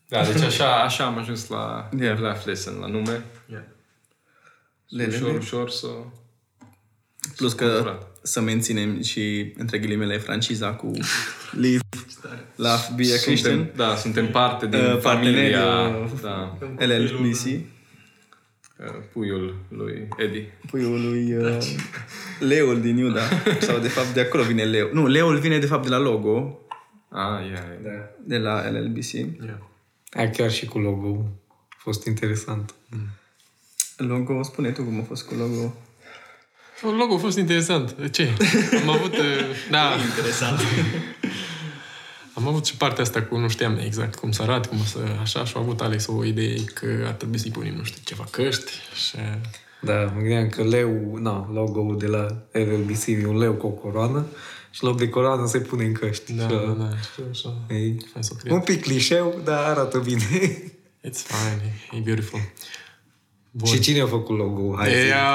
[0.09, 2.19] Da, deci așa, așa am ajuns la Yeah.
[2.19, 3.25] Laugh Lesson, la nume.
[4.89, 5.17] Lelele.
[5.17, 5.87] Ușor, ușor să...
[7.37, 8.07] Plus că Scumpărat.
[8.23, 10.91] să menținem și, între ghilimele, franciza cu
[11.51, 11.81] Live,
[12.57, 17.45] Laugh, Be a Suntem, Christian, da, suntem parte din Uh, familia parteneri, uh, da, LLBC,
[17.45, 17.59] uh,
[19.13, 20.59] puiul lui Eddie.
[20.71, 21.59] puiul lui uh,
[22.39, 23.23] Leul din Iuda.
[23.61, 24.91] Sau, de fapt, de acolo vine Leu.
[24.93, 26.57] Nu, Leul vine, de fapt, de la logo,
[27.09, 27.91] Ah, yeah, Da.
[27.91, 28.05] yeah.
[28.25, 29.13] de la LLBC.
[29.13, 29.59] yeah.
[30.13, 31.27] A, chiar și cu logo
[31.69, 32.75] a fost interesant.
[33.97, 35.75] Logo, spune tu cum a fost cu logo.
[36.99, 37.97] Logo a fost interesant.
[38.11, 38.29] Ce?
[38.83, 39.13] Am avut...
[39.17, 39.25] uh,
[39.71, 40.61] Da, Interesant.
[42.35, 44.99] Am avut și partea asta cu nu știam exact cum să arate, cum să...
[45.21, 48.25] Așa, și a avut Alex o idee că ar trebui să-i punem, nu știu, ceva
[48.31, 48.71] căști
[49.07, 49.17] și...
[49.81, 53.71] Da, mă gândeam că leu, na, logo-ul de la LLBC e un leu cu o
[53.71, 54.27] coroană
[54.71, 56.33] și loc de coroană se pune în căști.
[56.33, 57.55] Da, Și, da, da, știu, așa.
[57.69, 57.75] E
[58.13, 58.77] Hai să o un cred.
[58.77, 60.23] pic clișeu, dar arată bine.
[61.09, 62.41] It's fine, e, e beautiful.
[63.55, 63.73] Bun.
[63.73, 64.77] și cine a făcut logo-ul?
[64.79, 65.07] Hai zi.
[65.07, 65.31] Ia,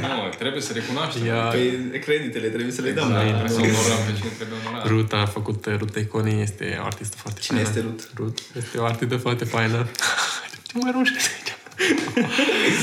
[0.08, 1.24] Nu, trebuie să recunoaștem.
[1.26, 3.08] ia, Păi creditele trebuie să le dăm.
[3.08, 4.86] Da, la- trebuie să onorăm pe cine trebuie onorat.
[4.86, 7.68] Ruth a făcut, Ruth Econi este o artistă foarte Cine faină.
[7.76, 8.04] este Ruth?
[8.16, 9.86] Ruth este o artistă foarte faină.
[10.66, 11.52] Ce mai rușine aici?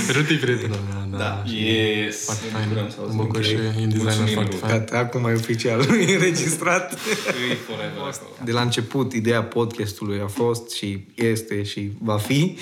[0.16, 1.18] Ruth e prietena mea, da.
[1.18, 1.44] Da.
[1.46, 2.24] Yes.
[2.26, 2.68] Foarte Ne faină.
[2.68, 4.66] bucurăm să auzim Mă bucur că și e- e un designer Mulțumim, foarte Ruth.
[4.68, 4.78] fain.
[4.80, 5.80] Gata, acum e oficial
[6.10, 6.94] e înregistrat.
[6.94, 8.36] Îi forever acolo.
[8.44, 12.62] De la început, ideea podcastului a fost și este și va fi uh,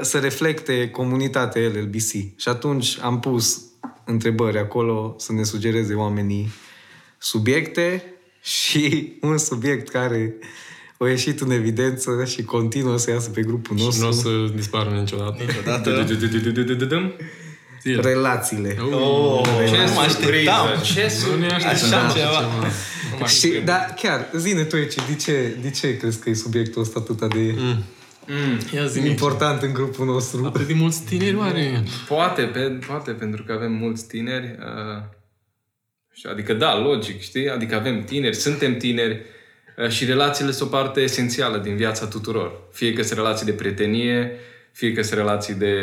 [0.00, 2.10] să reflecte comunitatea LLBC.
[2.36, 3.60] Și atunci am pus
[4.04, 6.52] întrebări acolo să ne sugereze oamenii
[7.18, 8.04] subiecte
[8.42, 10.34] și un subiect care
[10.98, 14.06] a ieșit în evidență și continuă să iasă pe grupul Și nu nostru.
[14.08, 14.12] o
[14.46, 15.42] să dispară niciodată.
[15.46, 15.90] Niciodată.
[17.82, 18.00] Zile.
[18.00, 18.76] Relațiile.
[18.80, 20.10] Oh, Ce nu mă așteptam.
[20.10, 20.92] surpriză!
[20.94, 21.54] Ce Nu ne surpriză!
[21.66, 22.40] așteptam Așa ceva.
[22.40, 22.58] Nu
[23.20, 23.64] mă Și, așteptam.
[23.64, 27.34] da, chiar, zine tu, Eci, de ce, de ce crezi că e subiectul ăsta atât
[27.34, 27.82] de Mm.
[28.74, 30.44] Ia zi important în grupul nostru?
[30.44, 31.82] Atât de mulți tineri oare?
[32.08, 34.58] Poate, pe, poate, pentru că avem mulți tineri.
[34.58, 35.02] Uh,
[36.12, 37.48] știu, adică da, logic, știi?
[37.48, 39.22] Adică avem tineri, suntem tineri
[39.76, 42.52] uh, și relațiile sunt o parte esențială din viața tuturor.
[42.72, 44.32] Fie că sunt relații de prietenie,
[44.72, 45.74] fie că sunt relații de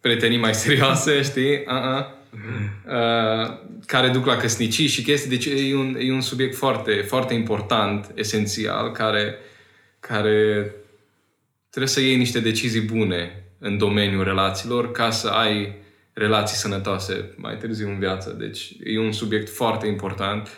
[0.00, 1.64] prietenii mai serioase, știi?
[1.66, 2.18] Uh-uh.
[2.86, 5.30] Uh, care duc la căsnicii și chestii.
[5.30, 9.34] Deci e un, e un subiect foarte, foarte important, esențial, care,
[10.00, 10.70] care
[11.70, 15.74] trebuie să iei niște decizii bune în domeniul relațiilor ca să ai
[16.12, 18.30] relații sănătoase mai târziu în viață.
[18.38, 20.48] Deci e un subiect foarte important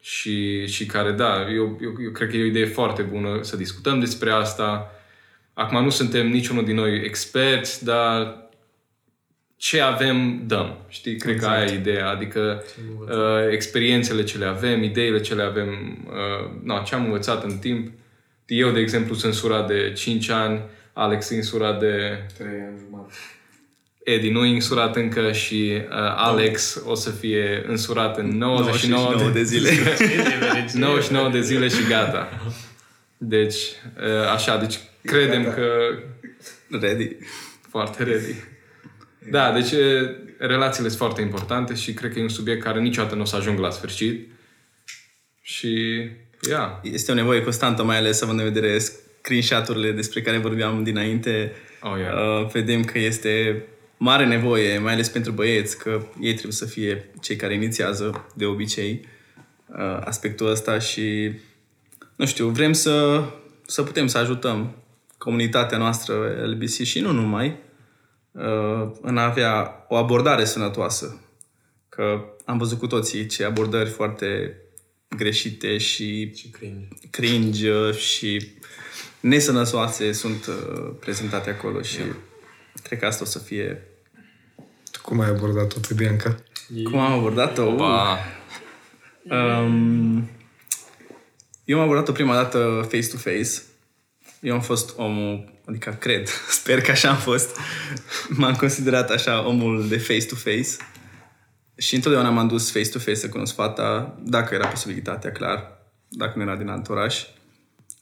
[0.00, 3.56] și, și care, da, eu, eu, eu cred că e o idee foarte bună să
[3.56, 4.90] discutăm despre asta.
[5.52, 8.48] Acum nu suntem niciunul din noi experți, dar
[9.56, 10.78] ce avem, dăm.
[10.88, 11.16] Știi?
[11.16, 11.54] Cred exact.
[11.54, 12.08] că aia e ideea.
[12.08, 12.64] Adică
[13.00, 15.68] uh, experiențele ce le avem, ideile ce le avem,
[16.06, 17.90] uh, no, ce am învățat în timp.
[18.48, 20.60] Eu, de exemplu, sunt surat de 5 ani,
[20.92, 23.14] Alex e însurat de 3 ani jumătate.
[24.04, 29.30] Edi nu e însurat încă și uh, Alex o să fie însurat în 99, 99
[29.30, 29.70] de zile.
[30.86, 32.28] 99 de zile și gata.
[33.16, 35.54] Deci, uh, așa, deci credem Gata.
[35.54, 35.98] că
[36.70, 37.16] Ready.
[37.68, 38.34] foarte ready.
[39.30, 43.14] Da, deci uh, relațiile sunt foarte importante și cred că e un subiect care niciodată
[43.14, 44.28] nu o să ajung la sfârșit.
[45.40, 46.06] Și,
[46.50, 51.52] ia, Este o nevoie constantă, mai ales având în vedere screenshot-urile despre care vorbeam dinainte.
[51.82, 52.14] Oh, yeah.
[52.14, 53.64] uh, vedem că este
[53.96, 58.44] mare nevoie, mai ales pentru băieți, că ei trebuie să fie cei care inițiază de
[58.44, 59.08] obicei
[59.66, 61.32] uh, aspectul ăsta și
[62.16, 63.24] nu știu, vrem să,
[63.66, 64.76] să putem să ajutăm
[65.18, 67.56] comunitatea noastră LBC și nu numai
[68.32, 71.20] uh, în a avea o abordare sănătoasă.
[71.88, 74.56] Că am văzut cu toții ce abordări foarte
[75.16, 76.88] greșite și Și cringe.
[77.10, 78.50] cringe uh, și
[79.20, 81.98] nesănăsoase sunt uh, prezentate acolo și
[82.82, 83.82] cred că asta o să fie...
[85.02, 86.36] Cum ai abordat-o pe Bianca?
[86.84, 87.74] Cum am abordat-o?
[87.74, 88.18] ba,
[89.30, 90.28] Um,
[91.64, 93.50] eu am abordat-o prima dată face-to-face.
[94.40, 96.28] Eu am fost omul, adică cred,
[96.60, 97.56] sper că așa am fost.
[98.28, 100.68] M-am considerat așa omul de face-to-face.
[101.78, 106.56] Și întotdeauna m-am dus face-to-face să cunosc fata, dacă era posibilitatea, clar, dacă nu era
[106.56, 107.22] din alt oraș.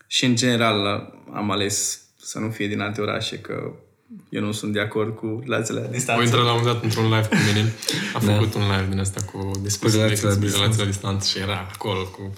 [0.07, 3.73] Și în general am ales să nu fie din alte orașe, că
[4.29, 6.23] eu nu sunt de acord cu relațiile la Au distanță.
[6.23, 7.73] intrat la un moment dat într-un live cu mine.
[8.15, 10.59] A făcut un live din asta cu despre Cu relații la despre distanță.
[10.63, 12.33] relații la distanță și era acolo cu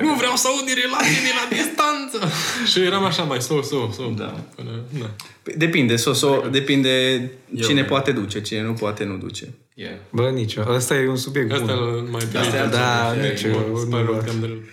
[0.00, 2.34] nu vreau să aud de relații de la distanță.
[2.70, 4.02] și eram așa mai so, so, so.
[4.16, 4.44] Da.
[4.54, 4.70] Până,
[5.00, 5.10] da.
[5.42, 7.30] Păi Depinde, so, so, depinde
[7.62, 9.54] cine Eu- poate duce, cine nu poate nu duce.
[9.74, 9.94] Yeah.
[10.10, 10.60] Bă, nicio.
[10.62, 11.88] Asta e un subiect Asta bun.
[11.94, 12.66] îl mai Asta e bine.
[12.70, 13.72] Da, nici eu.
[13.74, 14.04] Îți nu pare vreau.
[14.20, 14.68] rău că am de-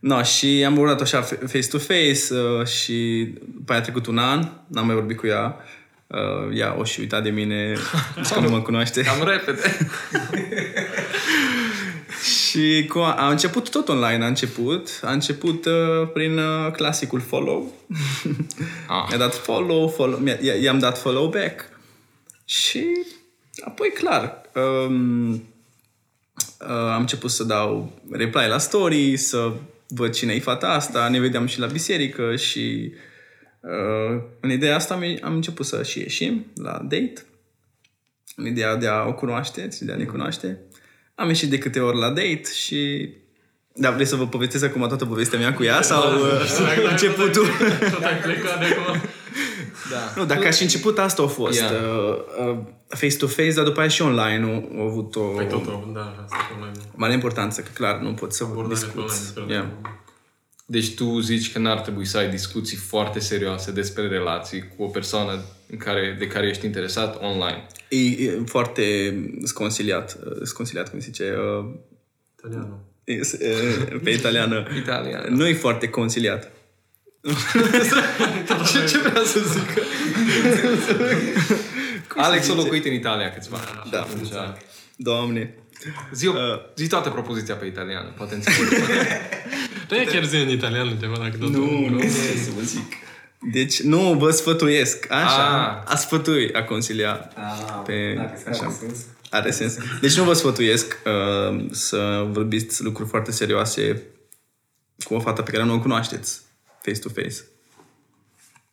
[0.00, 4.48] No, și am urmat așa fa- face-to-face uh, și după aia a trecut un an,
[4.66, 5.56] n-am mai vorbit cu ea.
[6.06, 7.74] Uh, ea o și uita de mine,
[8.22, 9.02] zice că nu mă cunoaște.
[9.04, 9.60] Cam repede.
[12.48, 15.00] și cu, a început tot online, a început.
[15.02, 17.66] A început uh, prin uh, clasicul follow.
[18.88, 19.06] Ah.
[19.08, 21.68] Mi-a dat follow, follow mi-a, i- i-am dat follow back.
[22.44, 22.84] Și
[23.64, 25.40] apoi, clar, um, uh,
[26.68, 29.52] am început să dau reply la story, să
[29.88, 32.92] văd cine e fata asta, ne vedeam și la biserică și
[33.60, 37.12] uh, în ideea asta am- am început să și ieșim la date
[38.36, 40.60] în ideea de a o cunoaște și de a ne cunoaște.
[41.14, 43.08] Am ieșit de câte ori la date și...
[43.74, 47.46] Da, vrei să vă povestesc acum toată povestea mea cu ea sau uh, începutul?
[47.92, 49.00] Tot ai plecat de acum.
[49.90, 50.12] Da.
[50.16, 51.60] Nu, dacă și început asta a fost.
[51.60, 51.70] Ia.
[51.70, 52.58] Uh, uh,
[52.94, 56.54] face-to-face, dar după aia și online au, au avut o Păi totul, da, asta e
[56.60, 56.78] online.
[56.94, 58.98] mare importanță, că clar nu pot să Abordare pe discuți.
[58.98, 59.66] online, despre Yeah.
[60.66, 64.86] Deci tu zici că n-ar trebui să ai discuții foarte serioase despre relații cu o
[64.86, 67.66] persoană în care, de care ești interesat online.
[67.88, 71.64] E, e foarte sconsiliat, uh, sconsiliat, cum se zice, uh,
[72.38, 72.78] Italianul.
[73.04, 74.66] e- e- pe italiană.
[74.82, 75.34] Italian.
[75.34, 76.50] Nu e foarte conciliat.
[78.72, 79.68] Ce, ce vreau să zic?
[82.16, 83.90] Alex a locuit în Italia câțiva ani.
[83.90, 84.00] Da.
[84.00, 84.28] Atunci,
[84.96, 85.54] Doamne.
[86.12, 86.32] zi, o,
[86.76, 88.74] zi toată propoziția pe italiană, poate înțelegi.
[89.88, 91.48] Da, e chiar zi în italiană ceva, dacă tot...
[91.50, 92.08] Nu, nu ce
[92.44, 92.92] să vă zic.
[93.52, 95.10] Deci, nu, vă sfătuiesc.
[95.10, 95.92] Așa, Ah.
[95.92, 97.30] a sfătui, a concilia.
[97.34, 98.62] Ah, Pe, dacă așa.
[98.64, 98.98] are sens.
[99.30, 99.76] Are sens.
[100.00, 104.02] Deci nu vă sfătuiesc uh, să vorbiți lucruri foarte serioase
[105.04, 106.40] cu o fată pe care nu o cunoașteți
[106.82, 107.36] face-to-face.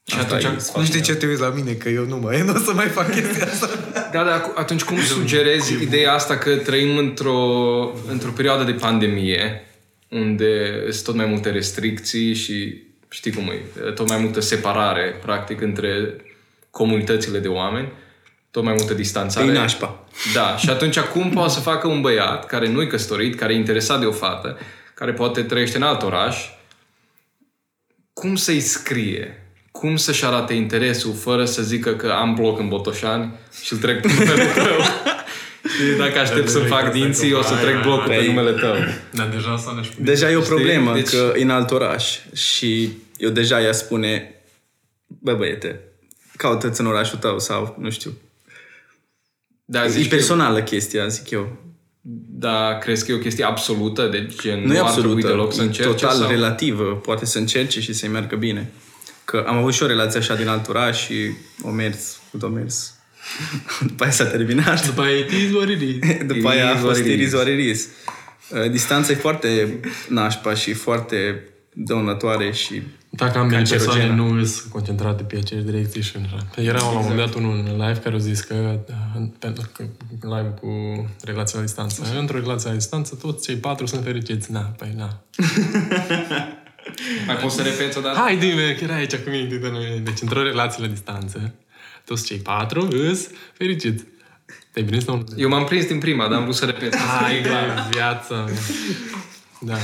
[0.09, 2.41] Și Asta atunci, e Nu știi ce te uiți la mine, că eu nu mai,
[2.45, 3.69] nu o să mai fac chestia asta.
[4.11, 7.39] Da, dar atunci cum sugerezi ideea asta că trăim într-o,
[8.07, 9.63] într-o perioadă de pandemie
[10.09, 15.61] unde sunt tot mai multe restricții și știi cum e, tot mai multă separare practic
[15.61, 16.15] între
[16.69, 17.91] comunitățile de oameni,
[18.51, 19.47] tot mai multă distanțare.
[19.47, 20.07] E nașpa.
[20.33, 23.99] Da, și atunci cum poate să facă un băiat care nu-i căsătorit, care e interesat
[23.99, 24.57] de o fată,
[24.93, 26.49] care poate trăiește în alt oraș,
[28.13, 29.48] cum să-i scrie?
[29.71, 33.31] Cum să-și arate interesul fără să zică că am bloc în Botoșani
[33.63, 34.77] și îl trec pe numele tău?
[35.75, 38.75] și dacă aștept să-mi fac dinții, o să trec blocul pe Păi- numele tău.
[39.13, 39.95] Dar deja s-a nești.
[40.01, 44.33] Deja e o problemă Deci- că e în alt oraș și eu deja ea spune
[45.07, 45.79] bă băiete,
[46.37, 48.11] caută-ți în orașul tău sau nu știu.
[49.65, 51.57] Da, E zici că, personală chestia, zic eu.
[52.29, 54.07] da, crezi că e o chestie absolută?
[54.07, 55.89] De gen, Nu e ar trebui absolută, deloc să e încerce?
[55.89, 56.29] total sau?
[56.29, 56.83] relativă.
[56.83, 58.71] Poate să încerce și să-i meargă bine.
[59.29, 61.13] Că am avut și o relație așa din alt oraș și
[61.61, 62.93] o mers, o mers.
[63.87, 64.85] După aia s-a terminat.
[64.85, 66.25] După aia, it is what it is.
[66.25, 67.13] După aia a Iris fost Oriris.
[67.19, 67.87] Iris Oriris.
[68.49, 73.93] Uh, Distanța e foarte nașpa și foarte dăunătoare și Dacă ambele Cancerogenă.
[73.93, 76.47] persoane nu sunt concentrate pe aceeași direcție și așa.
[76.61, 78.79] Era la un moment dat unul în live care a zis că,
[79.15, 79.83] uh, pentru că
[80.21, 80.69] live cu
[81.23, 82.01] relația la distanță.
[82.19, 84.51] Într-o relație la distanță, toți cei patru sunt fericiți.
[84.51, 85.23] Na, păi na.
[87.25, 88.17] Mai poți să repeți o dată?
[88.19, 89.57] Hai, dime, că era aici cu mine.
[89.57, 90.01] de noi.
[90.03, 91.53] Deci, într-o relație la distanță,
[92.05, 94.03] toți cei patru îs fericiți.
[94.71, 95.23] Te-ai prins sau nu?
[95.37, 96.95] Eu m-am prins din prima, dar am vrut să repet.
[96.95, 97.49] Hai de
[97.91, 98.49] viață.
[99.59, 99.77] Da.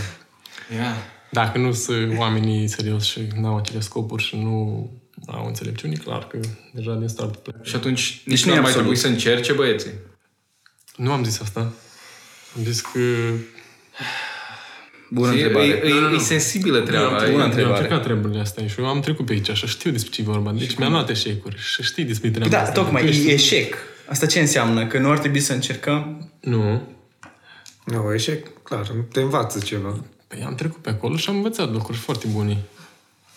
[0.76, 0.96] Ia.
[1.32, 4.90] Dacă nu sunt oamenii serios și nu au acele scopuri și nu
[5.28, 6.40] au înțelepciuni, clar că
[6.74, 7.60] deja din start pleacă.
[7.64, 8.98] Și atunci Deci nici nu nu e ar mai absolut.
[8.98, 9.92] trebui să încerce băieții.
[10.96, 11.60] Nu am zis asta.
[12.58, 13.00] Am zis că...
[15.10, 15.66] bună E, întrebare.
[15.66, 15.72] e,
[16.12, 17.08] e, e sensibilă treaba.
[17.08, 17.76] Bună e- Eu am întrebare.
[17.76, 20.52] încercat treburile astea și eu am trecut pe aici și știu despre ce e vorba.
[20.52, 22.72] Deci mi-am luat eșecuri și știi despre treaba Da, asta.
[22.82, 23.76] tocmai, Tu ești- e eșec.
[24.08, 24.88] Asta ce înseamnă?
[24.88, 26.32] Că nu ar trebui să încercăm?
[26.42, 26.82] Nu.
[27.86, 30.04] Nu, eșec, clar, te învață ceva.
[30.28, 32.58] Păi am trecut pe acolo și am învățat lucruri foarte bune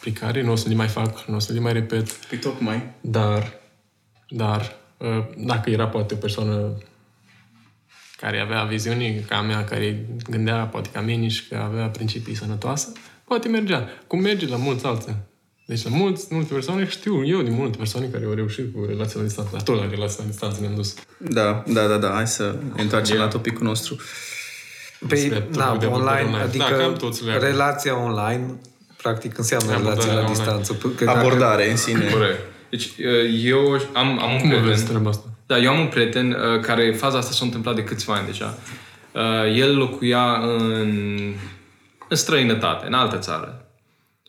[0.05, 2.11] pe care nu o să le mai fac, nu o să le mai repet.
[2.13, 2.83] Păi tocmai.
[3.01, 3.53] Dar,
[4.29, 6.79] dar, uh, dacă era poate o persoană
[8.21, 12.35] care avea viziuni ca a mea, care gândea poate ca mine și că avea principii
[12.35, 12.93] sănătoase,
[13.25, 13.89] poate mergea.
[14.07, 15.17] Cum merge la mulți alții.
[15.67, 19.21] Deci la mulți, multe persoane, știu eu din multe persoane care au reușit cu relația
[19.21, 20.95] la distanță, dar tot la relația la distanță ne-am dus.
[21.19, 22.11] Da, da, da, da.
[22.11, 23.97] Hai să ne întoarcem la topicul nostru.
[25.09, 26.37] Păi, Despre da, topul de online, online.
[26.43, 27.43] adică Da, cam toți le avem.
[27.51, 28.45] relația online,
[28.97, 30.35] practic înseamnă Abordarea relație la online.
[30.37, 30.73] distanță.
[30.97, 32.05] Că dacă- Abordare în sine.
[32.11, 32.39] Corect.
[32.71, 32.91] Deci
[33.45, 34.87] eu am, am un Cum o vezi prieten...
[34.87, 35.25] treaba asta?
[35.49, 38.59] Da, eu am un prieten uh, care faza asta s-a întâmplat de câțiva ani deja.
[39.13, 41.19] Uh, el locuia în,
[42.09, 43.69] în străinătate, în altă țară.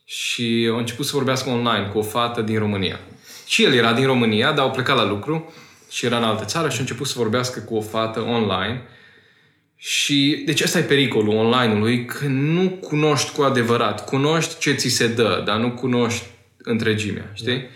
[0.05, 2.99] Și a început să vorbească online cu o fată din România.
[3.47, 5.53] Și el era din România, dar au plecat la lucru
[5.89, 8.81] și era în altă țară și a început să vorbească cu o fată online.
[9.75, 14.05] Și, deci ăsta e pericolul online-ului, că nu cunoști cu adevărat.
[14.05, 16.25] Cunoști ce ți se dă, dar nu cunoști
[16.57, 17.67] întregimea, știi?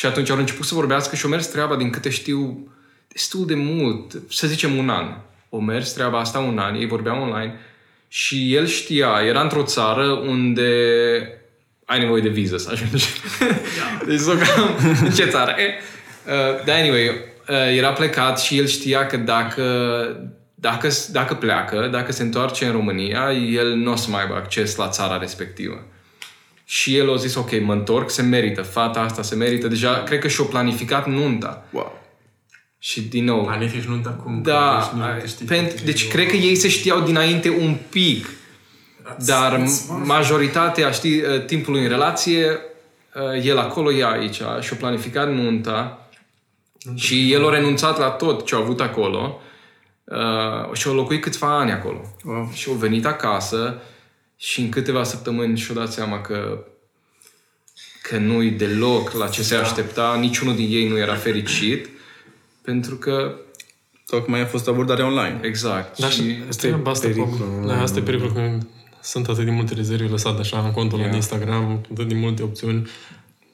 [0.00, 2.68] Și atunci au început să vorbească și au mers treaba, din câte știu,
[3.12, 5.16] destul de mult, să zicem un an.
[5.48, 7.54] O mers treaba asta un an, ei vorbeau online
[8.08, 10.70] și el știa, era într-o țară unde
[11.84, 13.06] ai nevoie de viză să ajungi.
[14.06, 14.76] deci s-o cam...
[15.02, 15.54] În ce țară?
[15.58, 15.74] E,
[16.26, 19.64] uh, dar anyway, uh, era plecat și el știa că dacă,
[20.54, 24.76] dacă, dacă pleacă, dacă se întoarce în România, el nu o să mai aibă acces
[24.76, 25.84] la țara respectivă.
[26.70, 29.68] Și el a zis, ok, mă întorc, se merită, fata asta se merită.
[29.68, 31.64] Deja, cred că și-o planificat nunta.
[31.70, 31.98] Wow.
[32.78, 33.44] Și din nou...
[33.44, 34.42] Planifici nunta cum?
[34.42, 36.28] Da, Planifici nunta, știi pentru, toate deci lucrurile.
[36.28, 38.30] cred că ei se știau dinainte un pic,
[39.26, 39.66] dar
[40.04, 42.58] majoritatea, știi, uh, timpului în relație,
[43.14, 46.08] uh, el acolo, ea aici și-a planificat nunta
[46.94, 49.40] și el a renunțat la tot ce a avut acolo
[50.04, 52.00] uh, și a locuit câțiva ani acolo.
[52.24, 52.50] Wow.
[52.52, 53.80] Și a venit acasă
[54.42, 56.64] și în câteva săptămâni și-a dat seama că
[58.02, 61.88] că nu-i deloc la ce se aștepta, niciunul din ei nu era fericit,
[62.68, 63.34] pentru că,
[64.06, 65.38] Tocmai a fost abordarea online.
[65.42, 67.64] exact, Da, și și asta e asta, asta, pericolul.
[67.66, 68.58] da, asta e pericolul că
[69.02, 71.10] sunt atât de multe rezerve lăsate așa în contul Yeah.
[71.10, 72.88] de Instagram, atât de multe opțiuni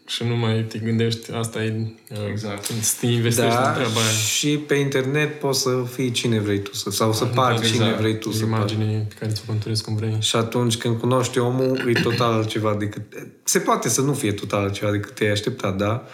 [0.06, 1.74] și nu mai te gândești, asta e
[2.10, 2.64] uh, Exact.
[2.64, 4.10] să te investești Da, în treaba aia.
[4.10, 7.72] și pe internet poți să fii cine vrei tu să, sau să pari Exact.
[7.74, 8.72] cine vrei tu să pari.
[8.72, 10.16] Imagine pe care ți-o conturezi cum vrei.
[10.20, 13.02] Și atunci când cunoști omul, e total altceva decât...
[13.44, 16.04] Se poate să nu fie total altceva decât te-ai așteptat, da?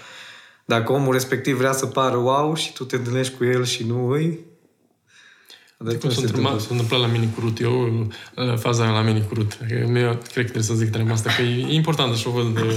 [0.64, 4.09] Dacă omul respectiv vrea să pară wow și tu te întâlnești cu el și nu
[4.09, 4.38] îi...
[5.78, 6.59] Cum Atunci s-a se întâmplat, întâmplă.
[6.59, 7.61] s-a întâmplat la mini curut.
[7.61, 9.59] Eu, la faza aia la mini curut.
[9.70, 12.61] Eu cred că trebuie să zic treaba asta, că e importantă și o văd de,
[12.61, 12.74] uh,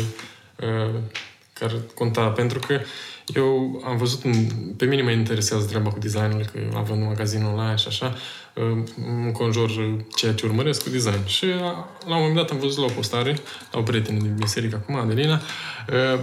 [1.60, 2.80] care conta, pentru că
[3.26, 4.34] eu am văzut, un,
[4.78, 8.16] pe mine mă interesează treaba cu designul, că având un magazin online și așa,
[8.54, 9.70] uh, în conjur
[10.16, 11.26] ceea ce urmăresc cu design.
[11.26, 11.62] Și uh,
[12.06, 13.38] la un moment dat am văzut la o postare,
[13.72, 15.42] la o prietenă din biserică acum, Adelina,
[15.90, 16.20] uh,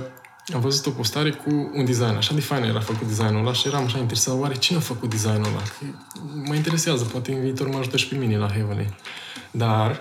[0.55, 2.16] am văzut o postare cu un design.
[2.16, 5.11] Așa de fain era făcut designul ăla și eram așa interesat, oare cine a făcut
[5.11, 5.62] designul ăla?
[5.62, 5.85] Că
[6.45, 8.95] mă interesează, poate în viitor mă ajută și pe mine la Heavenly.
[9.51, 10.01] Dar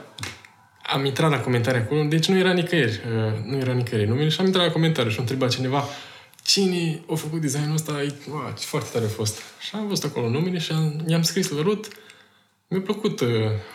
[0.92, 4.40] am intrat la comentarii acolo, deci nu era nicăieri, uh, nu era nicăieri numele și
[4.40, 5.86] am intrat la comentarii și a întrebat cineva
[6.44, 9.42] cine a făcut designul ăsta, e, wow, ce foarte tare a fost.
[9.60, 11.88] Și am văzut acolo numele și am, i-am scris la Ruth,
[12.68, 13.28] mi-a plăcut uh,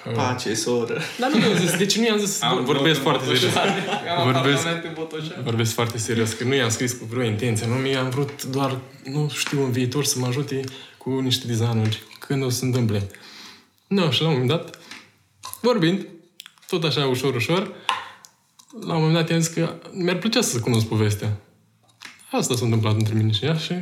[0.06, 1.00] uh, Pace, soră.
[1.20, 3.52] dar nu mi-am zis, deci nu i-am zis, vorbesc foarte serios.
[4.24, 4.62] Vorbesc,
[4.94, 5.34] Vorbesc.
[5.42, 9.30] vorbesc foarte serios, că nu i-am scris cu vreo intenție, nu mi-am vrut doar, nu
[9.34, 10.60] știu, în viitor să mă ajute
[10.98, 13.10] cu niște designuri, când o să se întâmple.
[13.86, 14.78] Nu, și la un moment dat,
[15.60, 16.06] vorbind,
[16.68, 17.72] tot așa ușor, ușor,
[18.86, 21.28] la un moment dat i-am zis că mi-ar plăcea să cunosc povestea.
[22.32, 23.74] Asta s-a întâmplat între mine și ea și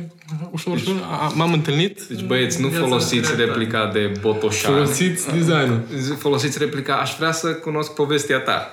[0.51, 2.01] ușor, ușor, a, m-am întâlnit.
[2.01, 3.43] Deci, băieți, nu Viața folosiți dreaptă.
[3.45, 4.73] replica de Botoșan.
[4.73, 5.83] Folosiți designul.
[6.17, 8.67] Folosiți replica, aș vrea să cunosc povestea ta.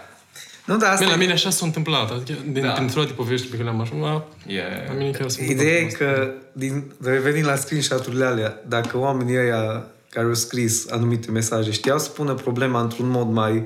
[0.65, 2.11] Nu, dar asta Bine, la e- mine așa s-a întâmplat.
[2.11, 2.67] Adică, din, Da.
[2.69, 2.73] da.
[2.73, 4.67] prin toate povești pe care le-am așa, la, Yeah.
[4.89, 5.67] la mine chiar s-a întâmplat.
[5.67, 5.99] Ideea e asta.
[6.05, 11.99] că, din, revenind la screenshot-urile alea, dacă oamenii ăia care au scris anumite mesaje știau
[11.99, 13.65] să pună problema într-un mod mai,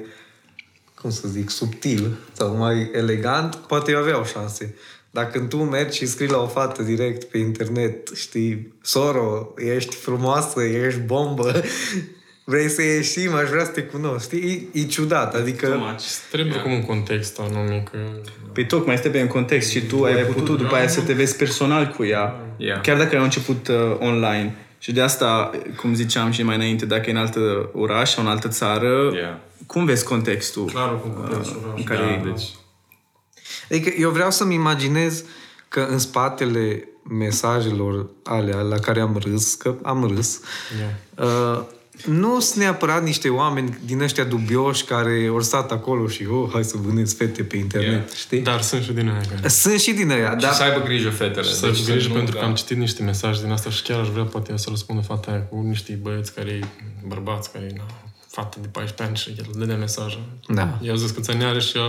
[1.06, 4.74] cum să zic, subtil sau mai elegant, poate eu aveau șanse.
[5.10, 10.62] Dacă tu mergi și scrii la o fată direct pe internet, știi, soro, ești frumoasă,
[10.62, 11.62] ești bombă,
[12.44, 14.70] vrei să ieșim, aș vrea să te cunosc, știi?
[14.74, 15.66] E, e ciudat, adică...
[16.30, 17.98] Trebuie cum un context anume, că...
[18.52, 21.36] Păi tocmai este pe în context și tu ai putut după aia să te vezi
[21.36, 22.34] personal cu ea.
[22.56, 22.80] Yeah.
[22.80, 24.54] Chiar dacă ai început uh, online.
[24.86, 28.30] Și de asta, cum ziceam și mai înainte, dacă e în altă oraș sau în
[28.30, 29.36] altă țară, Yeah.
[29.66, 31.72] cum vezi contextul Clar, cu contextul.
[31.76, 32.22] în care Da, e?
[32.32, 32.42] deci...
[33.70, 35.24] Adică eu vreau să-mi imaginez
[35.68, 40.40] că în spatele mesajelor alea la care am râs, că am râs,
[40.78, 41.28] Yeah.
[41.30, 41.62] uh,
[42.04, 46.64] nu sunt neapărat niște oameni din ăștia dubioși care au stat acolo și, oh, hai
[46.64, 48.02] să vânezi fete pe internet, Yeah.
[48.16, 48.40] știi?
[48.40, 49.48] Dar sunt și din aia care...
[49.48, 51.42] Sunt și din aia, Și dar să aibă grijă fetele.
[51.46, 52.46] Să Deci deci grijă nu- pentru că da.
[52.46, 55.30] am citit niște mesaje din asta și chiar aș vrea poate eu să răspundă fata
[55.30, 56.60] aia cu niște băieți care
[57.06, 57.84] bărbați care na,
[58.30, 60.18] fată de 14 ani și el dădea mesaj.
[60.48, 60.78] Da.
[60.82, 61.82] I-a zis că țăneare și ea...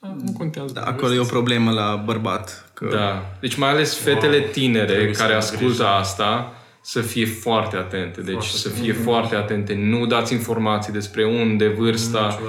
[0.00, 0.72] a, Nu contează.
[0.72, 2.70] Da, acolo e o problemă la bărbat.
[2.74, 3.36] Că Da.
[3.40, 5.86] Deci mai ales fetele tinere Trebuie să care ai ascultă grijă.
[5.86, 6.52] asta
[6.90, 8.20] să fie foarte atente.
[8.20, 9.74] Deci să fie foarte atente.
[9.74, 12.40] Nu dați informații despre unde, vârsta,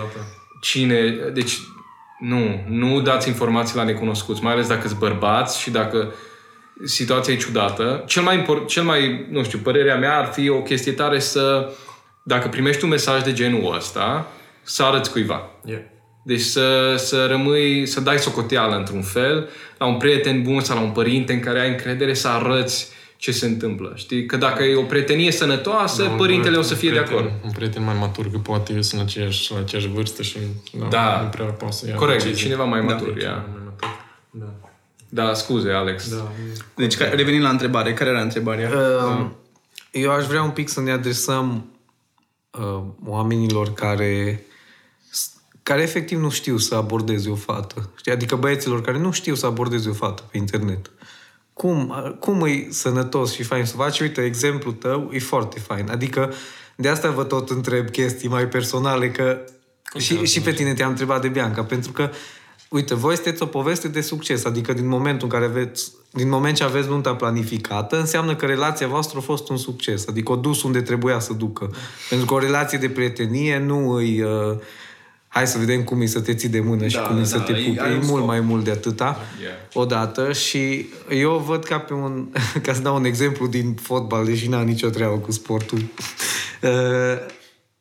[0.61, 1.15] cine...
[1.33, 1.57] Deci
[2.19, 6.13] nu, nu dați informații la necunoscuți, mai ales dacă sunt bărbați și dacă
[6.83, 8.03] situația e ciudată.
[8.07, 11.73] Cel mai, import, cel mai, nu știu, părerea mea ar fi o chestie tare să,
[12.23, 14.27] dacă primești un mesaj de genul ăsta,
[14.61, 15.49] să arăți cuiva.
[15.65, 15.81] Yeah.
[16.23, 20.83] Deci să, să rămâi, să dai socoteală într-un fel, la un prieten bun sau la
[20.83, 23.91] un părinte în care ai încredere să arăți ce se întâmplă.
[23.95, 24.25] Știi?
[24.25, 27.01] Că dacă e o prietenie sănătoasă, Da, un părintele o prieten- să fie un de
[27.01, 27.43] prieten- acord.
[27.43, 30.37] Un prieten mai matur, că poate eu sunt la aceeași, la aceeași vârstă și
[30.79, 31.21] da, Da.
[31.23, 32.43] nu prea poate să ia Corect, e decizii.
[32.45, 33.13] cineva mai matur.
[33.13, 33.31] Da, ia.
[33.51, 33.87] mai matur.
[34.31, 34.45] Da.
[35.09, 36.09] Da, scuze, Alex.
[36.15, 36.31] Da.
[36.75, 38.69] Deci, ca- revenind la întrebare, care era întrebarea?
[38.69, 39.25] Uh,
[39.91, 41.65] Eu aș vrea un pic să ne adresăm
[42.51, 44.45] uh, oamenilor care
[45.63, 47.89] care efectiv nu știu să abordeze o fată.
[47.95, 48.11] Știi?
[48.11, 50.89] Adică băieților care nu știu să abordeze o fată pe internet.
[51.53, 53.99] Cum, cum e sănătos și fain să faci?
[53.99, 55.89] Uite, exemplul tău e foarte fain.
[55.89, 56.33] Adică
[56.75, 59.39] de asta vă tot întreb chestii mai personale, că
[59.97, 62.09] și, și pe tine te-am întrebat de Bianca, pentru că
[62.69, 66.55] uite, voi sunteți o poveste de succes, adică din momentul în care aveți, din moment
[66.55, 70.63] ce aveți nunta planificată, înseamnă că relația voastră a fost un succes, adică o dus
[70.63, 71.71] unde trebuia să ducă.
[72.09, 74.21] Pentru că o relație de prietenie nu îi...
[74.21, 74.57] Uh,
[75.33, 77.25] hai să vedem cum e să te ții de mână și Da, cum e da,
[77.25, 77.79] să da, te e- pupi.
[77.79, 78.25] are E un mult scop.
[78.27, 79.53] mai mult de atâta Yeah.
[79.73, 82.27] odată și eu o văd ca pe un,
[82.63, 85.79] ca să dau un exemplu din fotbal, deși n-am nicio treabă cu sportul.
[86.63, 86.69] Uh,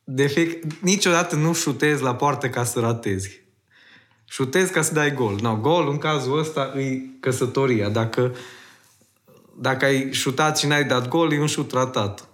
[0.04, 3.40] De fiec- niciodată nu șutezi la poartă ca să ratezi.
[4.24, 5.38] Șutezi ca să dai gol.
[5.40, 7.88] No, gol în cazul ăsta e căsătoria.
[7.88, 8.34] Dacă,
[9.58, 12.28] dacă ai șutat și n-ai dat gol, e un șut ratat.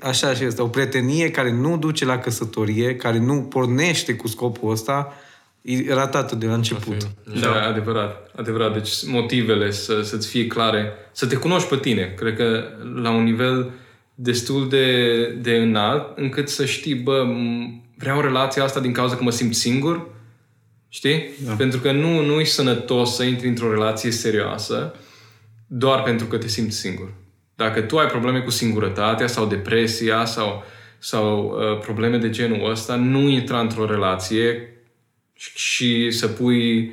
[0.00, 0.62] Așa și este.
[0.62, 5.12] O prietenie care nu duce la căsătorie, care nu pornește cu scopul ăsta,
[5.62, 7.08] e ratată de la început.
[7.40, 8.30] Da, adevărat.
[8.36, 8.72] Adevărat.
[8.72, 12.14] Deci motivele să, să-ți fie clare, să te cunoști pe tine.
[12.16, 12.64] Cred că
[13.02, 13.70] la un nivel
[14.14, 19.22] destul de, de înalt, încât să știi, bă, m- vreau relația asta din cauza că
[19.22, 20.06] mă simt singur,
[20.88, 21.30] știi?
[21.46, 21.52] Da.
[21.52, 24.94] Pentru că nu, nu e sănătos să intri într-o relație serioasă
[25.66, 27.12] doar pentru că te simți singur.
[27.64, 30.64] Dacă tu ai probleme cu singurătatea sau depresia sau,
[30.98, 34.74] sau uh, probleme de genul ăsta, nu intra într-o relație
[35.54, 36.92] și să pui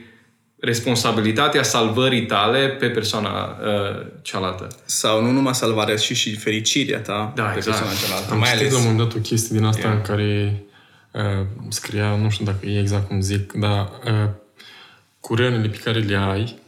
[0.60, 4.68] responsabilitatea salvării tale pe persoana uh, cealaltă.
[4.86, 7.78] Sau nu numai salvarea, ci și fericirea ta Da, pe exact.
[7.78, 8.32] persoana cealaltă.
[8.32, 8.74] Am mai citit ales...
[8.74, 9.96] la un moment dat o chestie din asta Yeah.
[9.96, 10.64] în care
[11.12, 14.30] uh, scria, nu știu dacă e exact cum zic, dar uh,
[15.20, 16.60] cu rănile pe care le ai,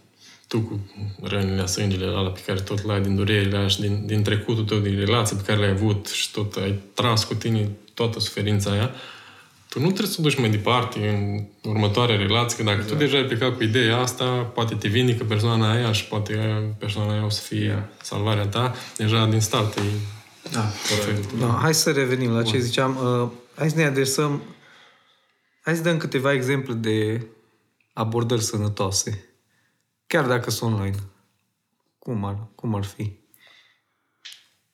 [0.50, 0.80] tu cu
[1.22, 4.64] rănile, sângele ala pe care tot le ai din durerile alea și din, din trecutul
[4.64, 8.72] tău, din relații pe care le-ai avut și tot ai tras cu tine toată suferința
[8.72, 8.92] aia,
[9.70, 12.98] tu nu trebuie să o duci mai departe în următoarea relație, că dacă exact.
[12.98, 16.34] tu deja ai plecat cu ideea asta, poate te vindică persoana aia și poate
[16.80, 17.84] persoana aia o să fie yeah.
[18.02, 19.82] salvarea ta, deja din start e
[20.52, 21.32] Da, perfect.
[21.32, 22.98] No, hai să revenim la ce ziceam.
[23.04, 24.42] Uh, hai să ne adresăm...
[25.62, 27.26] Hai să dăm câteva exemple de
[27.94, 29.29] abordări sănătoase.
[30.14, 30.96] Chiar dacă sunt online.
[32.00, 33.12] Cum ar, cum ar fi?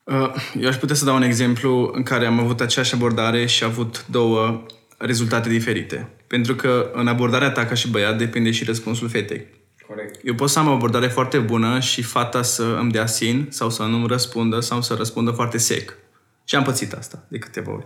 [0.03, 3.63] Uh, Eu aș putea să dau un exemplu în care am avut aceeași abordare și
[3.63, 4.65] a avut două
[4.97, 6.09] rezultate diferite.
[6.27, 9.47] Pentru că în abordarea ta ca și băiat depinde și răspunsul fetei.
[9.87, 10.19] Corect.
[10.23, 13.69] Eu pot să am o abordare foarte bună și fata să îmi dea sin sau
[13.69, 15.97] să nu-mi răspundă sau să răspundă foarte sec.
[16.43, 17.85] Și am pățit asta de câteva ori.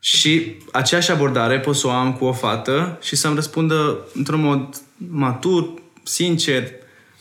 [0.00, 4.76] Și aceeași abordare pot să o am cu o fată și să-mi răspundă într-un mod
[4.96, 5.78] matur,
[6.10, 6.62] sincer,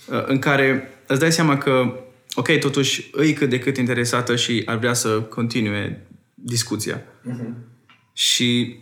[0.05, 1.99] uh, în care îți dai seama că,
[2.33, 7.01] ok, totuși îi cât de cât interesată și ar vrea să continue discuția.
[8.13, 8.79] Și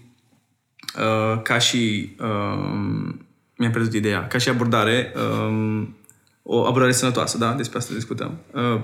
[0.97, 3.14] uh, ca și uh,
[3.58, 5.14] mi-am pierdut ideea, ca și abordare,
[5.47, 5.97] um,
[6.43, 7.53] o abordare sănătoasă, da?
[7.53, 8.38] Despre asta discutăm.
[8.53, 8.82] Uh,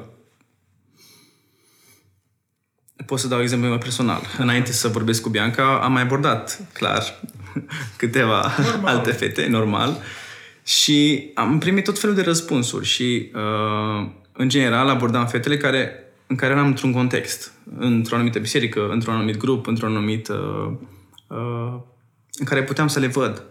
[3.05, 4.21] pot să dau exemplu meu personal.
[4.38, 7.19] Înainte să vorbesc cu Bianca, am mai abordat, clar,
[7.97, 8.95] câteva normal.
[8.95, 9.97] alte fete, normal.
[10.64, 16.36] Și am primit tot felul de răspunsuri și, uh, în general, abordam fetele care, în
[16.36, 20.28] care eram într-un context, într-o anumită biserică, într-un anumit grup, într-un anumit...
[20.28, 20.72] Uh,
[21.28, 21.80] uh,
[22.39, 23.43] în care puteam să le văd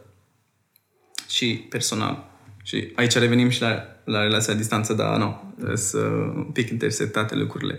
[1.29, 2.31] și personal.
[2.63, 6.03] Și aici revenim și la, la relația la distanță, dar nu, sunt
[6.35, 7.79] un pic intersetate lucrurile.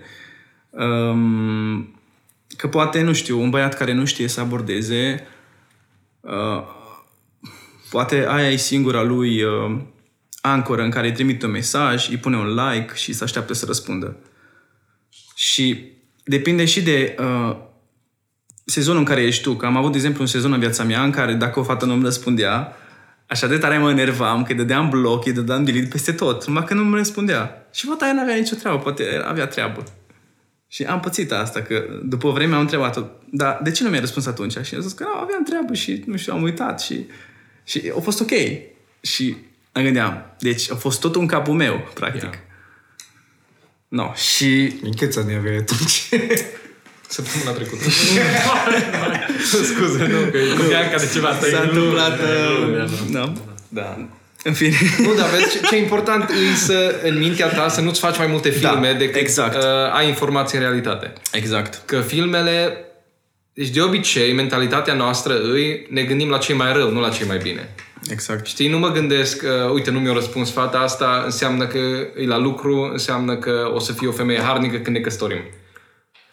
[0.70, 2.02] Um,
[2.58, 5.28] că poate, nu știu, un băiat care nu știe să abordeze,
[6.20, 6.64] uh,
[7.94, 9.80] poate aia e singura lui uh,
[10.42, 13.66] ancoră în care îi trimite un mesaj, îi pune un like și se așteaptă să
[13.66, 14.16] răspundă.
[15.36, 15.92] Și
[16.24, 17.56] depinde și de uh,
[18.66, 19.54] sezonul în care ești tu.
[19.54, 21.86] Că am avut, de exemplu, un sezon în viața mea în care dacă o fată
[21.86, 22.76] nu-mi răspundea,
[23.28, 26.64] așa de tare mă enervam că îi dădeam bloc, îi dădeam delete peste tot, numai
[26.64, 27.68] că nu-mi răspundea.
[27.74, 29.84] Și fata aia n-avea nicio treabă, poate avea treabă.
[30.68, 34.00] Și am pățit asta, că după o vreme am întrebat-o, dar de ce nu mi-a
[34.00, 34.58] răspuns atunci?
[34.64, 37.06] Și a zis că nu, aveam treabă și, nu știu, am uitat și,
[37.64, 38.32] și a fost ok.
[39.02, 39.36] Și
[39.72, 42.22] îmi gândeam, deci a fost tot în capul meu, practic.
[42.22, 42.34] Yeah.
[43.88, 46.10] No, și Din câți ani aveai atunci?
[47.08, 47.84] Săptămâna trecută.
[49.64, 51.28] Scuze, nu, că e cu Bianca de ceva.
[51.28, 52.06] asta e s-a glumă.
[52.06, 52.20] întâmplat...
[52.20, 53.34] Uh, da.
[53.70, 54.08] Da.
[54.44, 54.76] În fine.
[55.00, 58.28] Nu, dar vezi, ce, ce important e să, în mintea ta, să nu-ți faci mai
[58.28, 59.56] multe filme Da, decât exact.
[59.56, 61.14] uh, ai informații în realitate.
[61.32, 61.82] Exact.
[61.86, 62.78] Că filmele...
[63.54, 67.28] Deci, de obicei, mentalitatea noastră îi ne gândim la cei mai rău, nu la cei
[67.28, 67.70] mai bine.
[68.10, 68.46] Exact.
[68.46, 71.78] Știi, nu mă gândesc că, uite, nu mi-a răspuns fata asta, înseamnă că
[72.18, 75.42] e la lucru, înseamnă că o să fie o femeie harnică când ne căsătorim.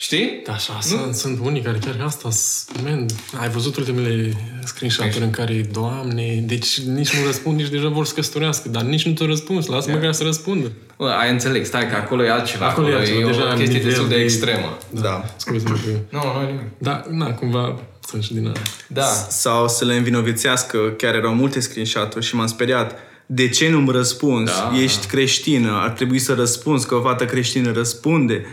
[0.03, 0.41] Știi?
[0.45, 3.07] Da, așa, sunt, sunt unii care chiar asta, s- man,
[3.41, 4.33] ai văzut ultimele
[4.65, 9.07] screenshot-uri în care, doamne, deci nici nu răspund, nici deja vor să căsătorească, dar nici
[9.07, 10.73] nu te-au răspuns, lasă măcar să răspundă.
[10.99, 12.67] Bă, ai înțeleg, stai că acolo e altceva.
[12.69, 14.79] Acolo e altceva, e deja o chestie nivel destul de de- extremă.
[14.91, 15.25] Da.
[15.37, 15.91] Scuze-mă că...
[16.17, 16.63] Nu, nu, nimic.
[16.79, 18.63] Da, na, cumva Atunci din alea.
[18.87, 19.07] Da.
[19.29, 22.95] Sau să le învinovițească, chiar erau multe screenshot-uri și m-am speriat.
[23.27, 24.53] De ce nu-mi răspunzi?
[24.53, 24.73] Da.
[24.83, 28.45] Ești creștină, ar trebui să răspunzi, că o fată creștină răspunde.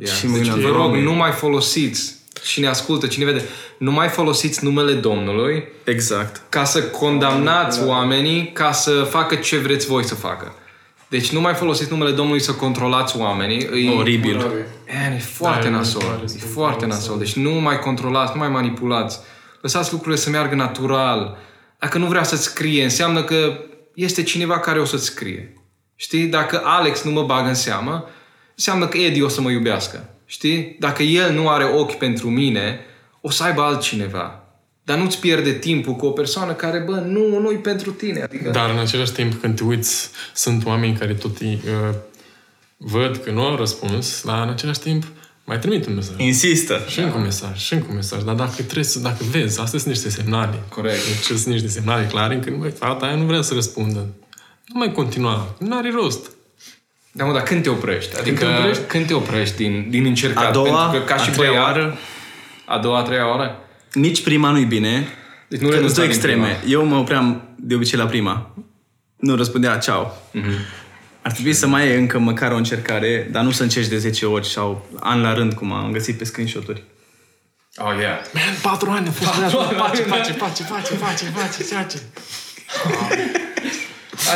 [0.00, 0.12] Ia.
[0.12, 1.02] Și mă deci, gândeam, vă rog, Doamne.
[1.02, 3.44] nu mai folosiți, cine ascultă, cine vede,
[3.78, 6.42] nu mai folosiți numele Domnului Exact.
[6.48, 10.54] ca să condamnați oamenii ca să facă ce vreți voi să facă.
[11.08, 13.86] Deci nu mai folosiți numele Domnului să controlați oamenii.
[13.86, 14.36] E, Oribil.
[14.36, 16.02] Man, e foarte Da, e nasol.
[16.02, 17.18] mare, E sunt foarte nasol.
[17.18, 19.18] Deci nu mai controlați, nu mai manipulați.
[19.60, 21.36] Lăsați lucrurile să meargă natural.
[21.78, 23.58] Dacă nu vrea să-ți scrie, înseamnă că
[23.94, 25.52] este cineva care o să-ți scrie.
[25.96, 26.26] Știi?
[26.26, 28.04] Dacă Alex nu mă bagă în seamă,
[28.58, 30.08] înseamnă că Eddie o să mă iubească.
[30.26, 30.76] Știi?
[30.78, 32.80] Dacă el nu are ochi pentru mine,
[33.20, 34.42] o să aibă altcineva.
[34.82, 38.22] Dar nu-ți pierde timpul cu o persoană care, bă, nu, nu-i pentru tine.
[38.22, 38.50] Adică...
[38.50, 41.94] Dar în același timp, când te uiți, sunt oameni care tot îi, uh,
[42.76, 45.04] văd că nu au răspuns, dar în același timp
[45.44, 46.14] mai trimit un mesaj.
[46.16, 46.84] Insistă.
[46.88, 48.22] Și încă un mesaj, și încă un mesaj.
[48.22, 50.62] Dar dacă trebuie să, dacă vezi, astea sunt niște semnale.
[50.68, 51.06] Corect.
[51.06, 54.06] Deci sunt niște semnale clare că băi, fata aia nu vrea să răspundă.
[54.66, 55.56] Nu mai continua.
[55.58, 56.30] Nu are rost.
[57.18, 58.18] Da, mă, dar când te oprești?
[58.18, 58.82] Adică te oprești?
[58.82, 60.44] când te oprești din, din încercat?
[60.46, 61.98] A doua, Pentru că ca și a treia băiat, oară,
[62.64, 63.58] A doua, a treia oară?
[63.92, 65.06] nici prima nu-i bine.
[65.48, 66.60] Deci Nu nu că sunt renunța două din extreme.
[66.66, 68.54] Eu mă opream de obicei la prima.
[69.16, 70.22] Nu răspundea ceau.
[71.22, 74.26] Ar trebui să mai e încă măcar o încercare, dar nu să încerci de 10
[74.26, 76.82] ori sau an la rând, cum am găsit pe screenshot-uri.
[77.76, 78.18] Oh, yeah.
[78.32, 81.98] Man, patru ani a fost patru face, face, face, face, face, face, face.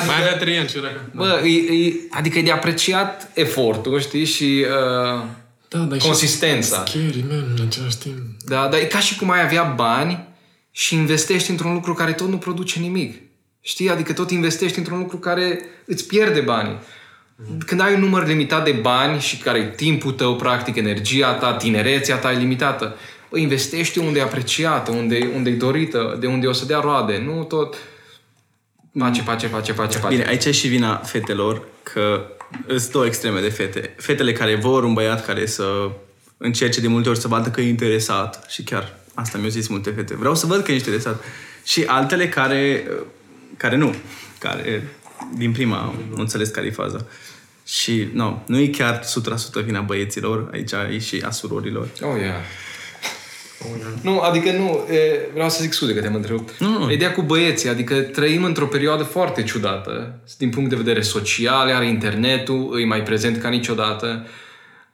[0.07, 0.88] Mai avea trei ani și era...
[1.14, 5.24] Bă, e, e, adică e de apreciat efortul, știi, și uh,
[5.68, 6.84] Da, dar e și consistența.
[6.86, 8.16] Scary, man, în același timp.
[8.45, 10.28] Da, dar e ca și cum ai avea bani
[10.70, 13.20] și investești într-un lucru care tot nu produce nimic.
[13.61, 13.90] Știi?
[13.90, 16.78] Adică tot investești într-un lucru care îți pierde banii.
[17.66, 21.55] Când ai un număr limitat de bani și care e timpul tău, practic, energia ta,
[21.55, 22.97] tinerețea ta e limitată,
[23.30, 27.22] bă, investește unde e apreciată, unde, unde e dorită, de unde o să dea roade.
[27.26, 27.76] Nu tot
[28.99, 30.14] face, face, face, face, face.
[30.14, 32.26] Bine, aici e și vina fetelor, că
[32.68, 33.95] sunt două extreme de fete.
[33.97, 35.90] Fetele care vor un băiat care să
[36.36, 39.90] încerce de multe ori să vadă că e interesat și chiar asta mi-au zis multe
[39.90, 40.16] fete.
[40.16, 41.24] Vreau să văd că e interesat.
[41.64, 42.86] Și altele care,
[43.57, 43.95] care nu,
[44.38, 44.88] care
[45.34, 47.07] din prima au înțeles care e faza.
[47.66, 49.01] Și no, nu e chiar
[49.61, 51.88] 100% vina băieților, aici e și a surorilor.
[52.01, 52.34] Oh, yeah.
[54.02, 56.58] Nu, adică nu, e, vreau să zic scuze că te-am întrerupt.
[56.58, 56.92] Nu, nu.
[56.92, 61.86] Ideea cu băieții, adică trăim într-o perioadă foarte ciudată, din punct de vedere social, are
[61.86, 64.26] internetul, e mai prezent ca niciodată,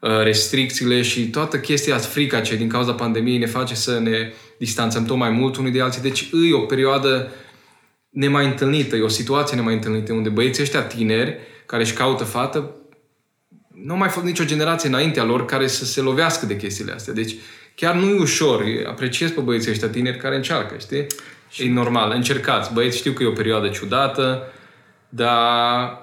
[0.00, 4.32] uh, restricțiile și toată chestia asta, frica ce din cauza pandemiei ne face să ne
[4.58, 6.02] distanțăm tot mai mult unii de alții.
[6.02, 7.32] Deci e o perioadă
[8.10, 12.72] nemai întâlnită, e o situație nemai întâlnită, unde băieții ăștia tineri, care își caută fată,
[13.84, 17.12] nu a mai fost nicio generație înaintea lor care să se lovească de chestiile astea.
[17.12, 17.34] Deci
[17.80, 18.64] chiar nu e ușor.
[18.86, 21.06] Apreciez pe băieții ăștia tineri care încearcă, știi?
[21.50, 22.72] Și e normal, încercați.
[22.72, 24.52] Băieți, știu că e o perioadă ciudată,
[25.08, 26.02] dar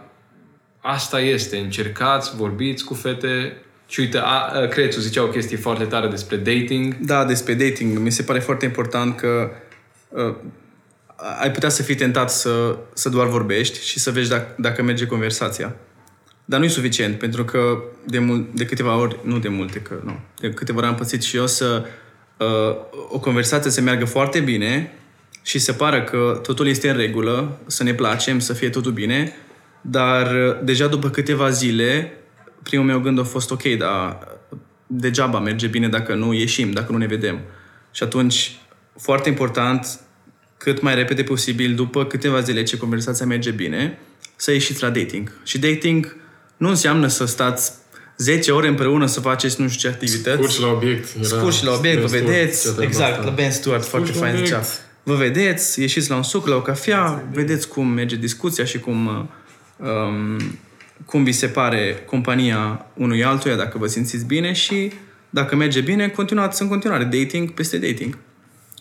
[0.82, 1.57] asta este.
[1.57, 3.57] Încercați, vorbiți cu fete.
[3.88, 6.95] Și uite, a, a, Crețu zicea o chestie foarte tare despre dating.
[6.95, 9.51] Da, despre dating, mi se pare foarte important că
[10.09, 10.36] uh,
[11.39, 15.05] ai putea să fii tentat să, să doar vorbești și să vezi dacă, dacă merge
[15.05, 15.76] conversația.
[16.46, 20.02] Dar nu e suficient, pentru că de, mul- de câteva ori, nu de multe, că
[20.04, 21.86] nu, de câteva ori am pățit și eu să
[22.38, 22.76] uh,
[23.10, 24.93] o conversație să meargă foarte bine
[25.43, 29.34] și se pară că totul este în regulă, să ne placem, să fie totul bine,
[29.82, 32.14] dar uh, deja după câteva zile,
[32.64, 34.28] primul meu gând a fost ok, dar
[34.88, 37.39] degeaba merge bine dacă nu ieșim, dacă nu ne vedem.
[37.91, 38.60] Și atunci,
[39.00, 40.00] foarte important,
[40.58, 44.00] cât mai repede posibil, după câteva zile ce conversația merge bine,
[44.36, 45.32] să ieșiți la dating.
[45.43, 46.16] Și dating
[46.58, 47.72] nu înseamnă să stați
[48.18, 50.36] 10 ore împreună să faceți nu știu ce activități.
[50.36, 51.08] Scurt și la obiect.
[51.16, 52.58] Era Scurt și la obiect, vă Ben Stewart, vedeți.
[52.62, 53.26] zicea treaba Exact, asta.
[53.26, 54.56] la Ben Stewart, foarte și la fain zicea.
[54.58, 54.80] obiect.
[55.03, 59.06] Vă vedeți, ieșiți la un suc, la o cafea, vedeți cum merge discuția și cum,
[59.06, 60.58] uh, um,
[61.06, 64.91] cum vi se pare compania unui altuia, dacă vă simțiți bine și
[65.30, 67.03] dacă merge bine, continuați în continuare.
[67.03, 68.18] Dating peste dating.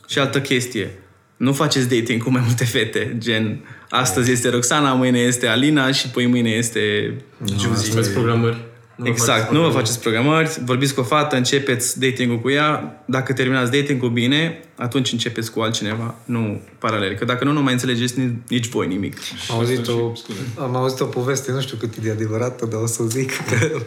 [0.08, 0.90] Și altă chestie.
[1.36, 6.08] Nu faceți dating cu mai multe fete, gen astăzi este Roxana, mâine este Alina și
[6.08, 7.14] poi mâine este
[7.58, 7.90] Juzi.
[7.92, 8.64] Aveți programări.
[8.96, 9.74] Nu vă Exact, faceți nu vă programări.
[9.74, 15.12] faceți programări, vorbiți cu o fată, începeți dating-ul cu ea, dacă terminați dating-ul bine, atunci
[15.12, 17.14] începeți cu altcineva, nu paralel.
[17.14, 19.16] Că dacă nu, nu mai înțelegeți nici, nici voi nimic.
[19.50, 20.12] Am auzit, o,
[20.58, 23.80] am auzit o poveste, nu știu cât e de adevărată, dar o să zic că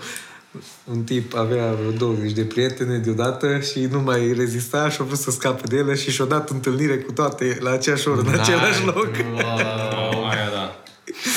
[0.92, 5.18] un tip avea vreo 20 de prietene deodată și nu mai rezista și a vrut
[5.18, 8.86] să scape de ele și și-a dat întâlnire cu toate la aceeași oră, în același
[8.86, 9.10] loc.
[9.34, 10.82] Oh, aia da.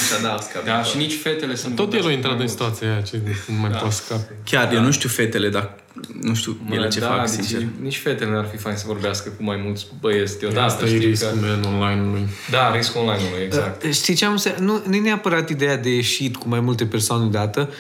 [0.01, 0.65] Așa da, scap.
[0.65, 1.75] Da, și nici fetele sunt...
[1.75, 4.37] Tot el a intrat în situația aia, ce nu mai poate scape.
[4.45, 5.75] Chiar, eu nu știu fetele, dar
[6.21, 7.67] nu știu ele ce da, fac, deci sincer.
[7.81, 10.61] Nici fetele n-ar fi fain să vorbească cu mai mulți băieți deodată.
[10.61, 11.47] Asta e știi riscul că...
[11.47, 12.27] man online-ului.
[12.51, 13.85] Da, riscul online-ului, exact.
[13.85, 14.55] Uh, Știi ce am să...
[14.59, 17.71] Nu, nu e neapărat ideea de ieșit cu mai multe persoane deodată,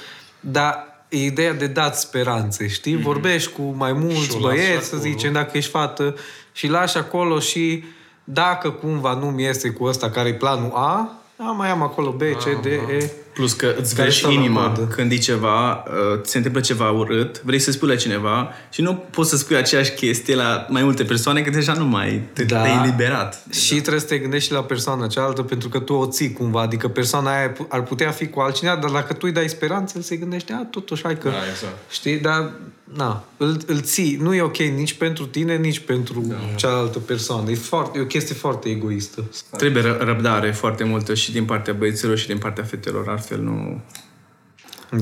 [0.40, 2.98] dar e ideea de dat speranțe, știi?
[2.98, 3.02] Mm-hmm.
[3.02, 5.10] Vorbești cu mai mulți Și o lași băieți, să acolo.
[5.10, 6.14] zicem, dacă ești fată,
[6.52, 7.84] și lași acolo și
[8.24, 12.20] dacă cumva nu-mi iese cu ăsta care e planul A, a, mai am acolo B,
[12.20, 13.10] C, D, E.
[13.40, 14.80] Plus că îți Care vezi stă la inima coadă.
[14.80, 18.94] când e ceva, uh, se întâmplă ceva urât, vrei să spui la cineva și nu
[18.94, 22.62] poți să spui aceeași chestie la mai multe persoane, că deja nu mai te, Da.
[22.62, 23.42] te-ai eliberat.
[23.50, 26.60] Și trebuie să te gândești și la persoana cealaltă pentru că tu o ții cumva.
[26.60, 30.02] Adică persoana aia ar putea fi cu altcineva, dar dacă tu îi dai speranță, el
[30.02, 31.28] se gândește, a, totuși, hai că...
[31.28, 31.76] Da, exact.
[31.90, 32.18] Știi?
[32.18, 32.50] Dar,
[32.96, 34.18] na, îl, îl ții.
[34.22, 36.34] Nu e ok nici pentru tine, nici pentru da.
[36.56, 37.50] cealaltă persoană.
[37.50, 39.24] E, foarte, e o chestie foarte egoistă.
[39.56, 43.82] Trebuie ră- răbdare foarte multă și din partea băieților și din partea fetelor, altfel nu...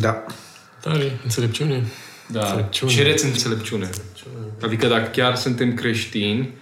[0.00, 0.24] Da.
[0.80, 1.84] Tare, înțelepciune.
[2.26, 2.92] Da, Înțelepciune.
[2.92, 3.90] cereți înțelepciune.
[4.62, 6.54] Adică dacă chiar suntem creștini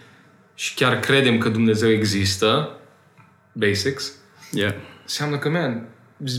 [0.55, 2.79] și chiar credem că Dumnezeu există,
[3.53, 4.13] basics,
[4.53, 4.75] Yeah.
[5.03, 5.89] înseamnă că, man,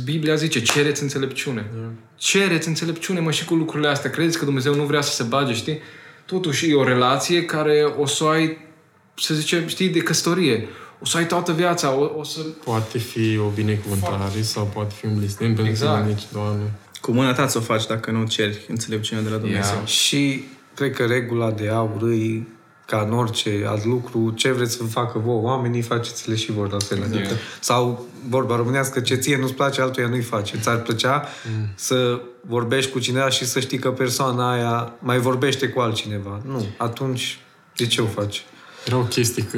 [0.03, 1.71] Biblia zice, cereți înțelepciune.
[2.15, 4.09] Cereți înțelepciune, mă, și cu lucrurile astea.
[4.09, 5.79] Credeți că Dumnezeu nu vrea să se bage, știi?
[6.25, 8.57] Totuși e o relație care o să o ai,
[9.17, 10.67] să zicem, știi, de căsătorie.
[10.99, 12.39] O să ai toată viața, o, o să...
[12.63, 16.01] Poate fi o binecuvântare sau poate fi un blestem pentru Exact.
[16.01, 16.73] tine, nici, Doamne.
[17.01, 19.75] Cu mâna ta ți-o faci dacă nu ceri înțelepciunea de la Dumnezeu.
[19.75, 19.87] Yeah.
[19.87, 20.43] Și
[20.73, 22.43] cred că regula de aur e
[22.85, 26.77] ca în orice alt lucru, ce vreți să facă voi oamenii, faceți-le și vor la
[26.79, 27.03] fel.
[27.03, 30.57] Adică, sau vorba românească, ce ție nu-ți place, altuia nu-i face.
[30.57, 31.27] Ți-ar plăcea
[31.57, 31.67] mm.
[31.75, 36.41] să vorbești cu cineva și să știi că persoana aia mai vorbește cu altcineva.
[36.45, 36.65] Nu.
[36.77, 37.39] Atunci,
[37.75, 38.45] de ce o faci?
[38.85, 39.57] Era o chestie că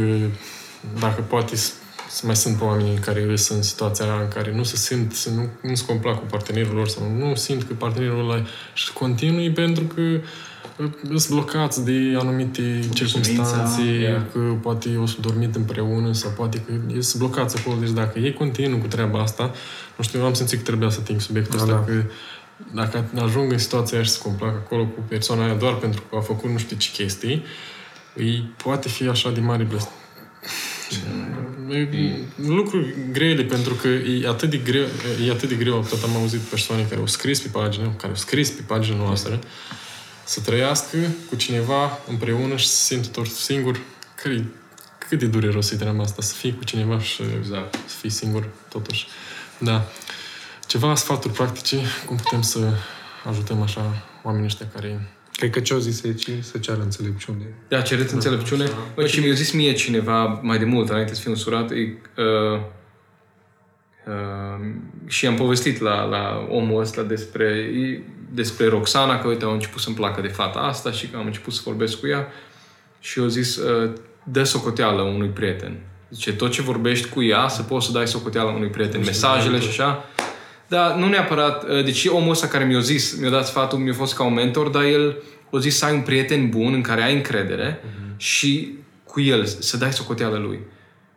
[1.00, 1.74] dacă poate s-
[2.10, 5.30] să mai sunt oameni care sunt în situația aia în care nu se simt, să
[5.30, 9.52] nu, nu se complac cu partenerul lor sau nu simt că partenerul ăla și continui
[9.52, 14.22] pentru că uh, sunt blocați de anumite circunstanțe, yeah.
[14.34, 17.76] că poate o să dormit împreună sau poate că sunt blocați acolo.
[17.80, 19.52] Deci dacă ei continuă cu treaba asta,
[19.96, 21.84] nu știu, eu am simțit că trebuia să ating subiectul Da, ăsta, da.
[21.94, 22.04] că
[22.74, 26.16] dacă ajung în situația aia și se complac acolo cu persoana aia doar pentru că
[26.16, 27.44] a făcut nu știu ce chestii,
[28.16, 29.94] îi poate fi așa de mare blestem.
[31.70, 31.88] E
[32.36, 34.86] lucruri grele pentru că e atât de greu,
[35.26, 38.16] e atât de greu, tot am auzit persoane care au scris pe pagină, care au
[38.16, 39.40] scris pe pagina noastră,
[40.24, 40.98] să trăiască
[41.30, 43.80] cu cineva împreună și să se simtă tot singur.
[44.16, 44.44] Cât,
[45.10, 47.74] cât de dureros e treaba asta, să fii cu cineva și Exact.
[47.74, 49.08] să fii singur, totuși.
[49.58, 49.86] Da.
[50.68, 52.74] Ceva sfaturi practice, cum putem să
[53.30, 55.10] ajutăm așa oamenii ăștia care...
[55.40, 57.54] Cred că ce au zis aici să ceară înțelepciune.
[57.68, 58.66] Da, cereți înțelepciune.
[58.96, 62.60] Bă, și mi-a zis mie cineva mai de mult, înainte să fiu însurat, e, uh,
[64.08, 64.66] uh,
[65.08, 69.82] și am povestit la, la omul ăsta despre, e, despre Roxana, că uite, au început
[69.82, 72.28] să-mi placă de fata asta și că am început să vorbesc cu ea
[73.00, 73.92] și eu zis, uh,
[74.24, 75.80] dă socoteală unui prieten.
[76.10, 79.68] Zice, tot ce vorbești cu ea, să poți să dai socoteală unui prieten, mesajele și
[79.68, 80.09] așa.
[80.70, 84.16] Dar nu neapărat, uh, deci omul ăsta care mi-a zis, mi-a dat sfatul, mi-a fost
[84.16, 85.16] ca un mentor, dar el
[85.52, 87.84] a zis să ai un prieten bun în care ai încredere
[88.18, 90.60] și cu el să dai socoteală lui.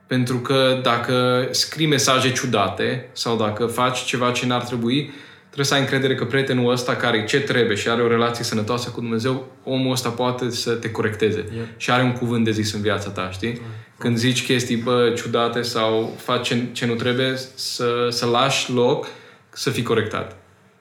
[0.06, 5.10] Pentru că dacă scrii mesaje ciudate sau dacă faci ceva ce n-ar trebui,
[5.44, 8.90] trebuie să ai încredere că prietenul ăsta care ce trebuie și are o relație sănătoasă
[8.90, 11.44] cu Dumnezeu, omul ăsta poate să te corecteze.
[11.56, 11.66] Yep.
[11.76, 13.60] Și are un cuvânt de zis în viața ta, știi?
[13.98, 19.06] Când zici chestii, bă, ciudate sau faci ce, ce nu trebuie, să, să lași loc
[19.52, 20.36] să fii corectat.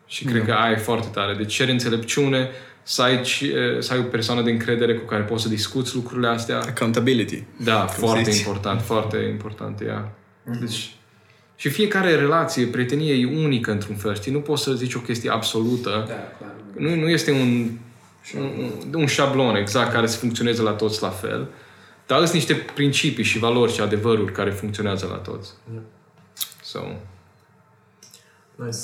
[0.05, 1.33] Și cred că aia e foarte tare.
[1.33, 2.49] Deci ceri înțelepciune,
[2.83, 6.27] să ai, ci- să ai o persoană de încredere cu care poți să discuți lucrurile
[6.27, 6.59] astea.
[6.59, 7.43] Accountability.
[7.63, 8.39] Da, foarte zici.
[8.39, 10.11] important, foarte important ea.
[10.59, 10.95] Deci,
[11.55, 14.31] și fiecare relație, prietenie e unică într-un fel, știi?
[14.31, 16.05] Nu poți să zici o chestie absolută.
[16.07, 16.51] Da, clar.
[16.77, 17.69] Nu, nu este un,
[18.37, 21.47] un, un șablon exact care să funcționeze la toți la fel,
[22.05, 25.51] dar sunt niște principii și valori și adevăruri care funcționează la toți.
[26.63, 26.79] So,
[28.65, 28.77] Nice.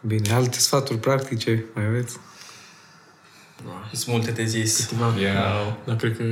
[0.00, 2.18] Bine, alte sfaturi practice mai aveți?
[3.92, 4.88] Sunt multe de zis.
[4.88, 5.14] Ceva.
[5.18, 5.76] yeah.
[5.84, 6.22] Dar cred că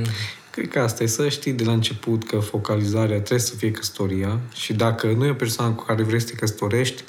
[0.51, 4.39] Cred că asta e să știi de la început că focalizarea trebuie să fie căsătoria
[4.53, 7.03] și dacă nu e o persoană cu care vrei să te căsătorești,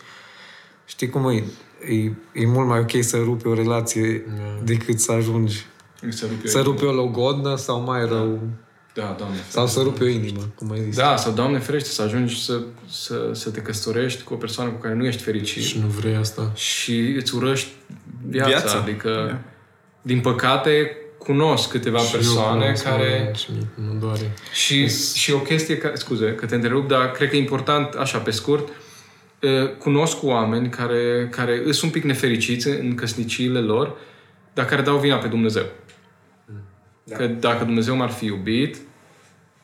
[0.85, 1.45] știi cum e?
[1.89, 4.25] E, e mult mai ok să rupi o relație
[4.65, 5.67] decât să ajungi
[6.09, 8.41] Să rupi să rupi o logodnă sau mai rău
[8.95, 9.37] Da, doamne.
[9.49, 10.97] sau să rupi o inimă, cum ai zis.
[10.97, 14.81] Da, sau Doamne ferește să ajungi să, să, să te căsătorești cu o persoană cu
[14.81, 16.53] care nu ești fericit și nu vrei asta.
[16.55, 17.69] și îți urăști
[18.29, 18.49] viața.
[18.49, 18.79] Viața.
[18.79, 19.39] Adică, Da.
[20.03, 23.03] din păcate, cunosc câteva Și eu persoane cunosc care...
[23.03, 24.33] oameni Și nu doare.
[24.53, 28.19] Și, și o chestie, ca, scuze că te întrerup, dar cred că e important, așa
[28.19, 33.97] pe scurt, uh, cunosc oameni care, care sunt un pic nefericiți în căsniciile lor,
[34.55, 35.65] dar care dau vina pe Dumnezeu.
[37.05, 37.17] Da.
[37.17, 38.77] Că dacă Dumnezeu m-ar fi iubit,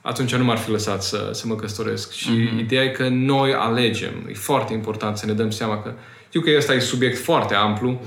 [0.00, 2.12] atunci nu m-ar fi lăsat să, să mă căsătoresc.
[2.12, 2.60] Și mm-hmm.
[2.60, 4.26] ideea e că noi alegem.
[4.28, 5.92] E foarte important să ne dăm seama că...
[6.28, 8.00] Știu că ăsta e subiect foarte amplu, mm.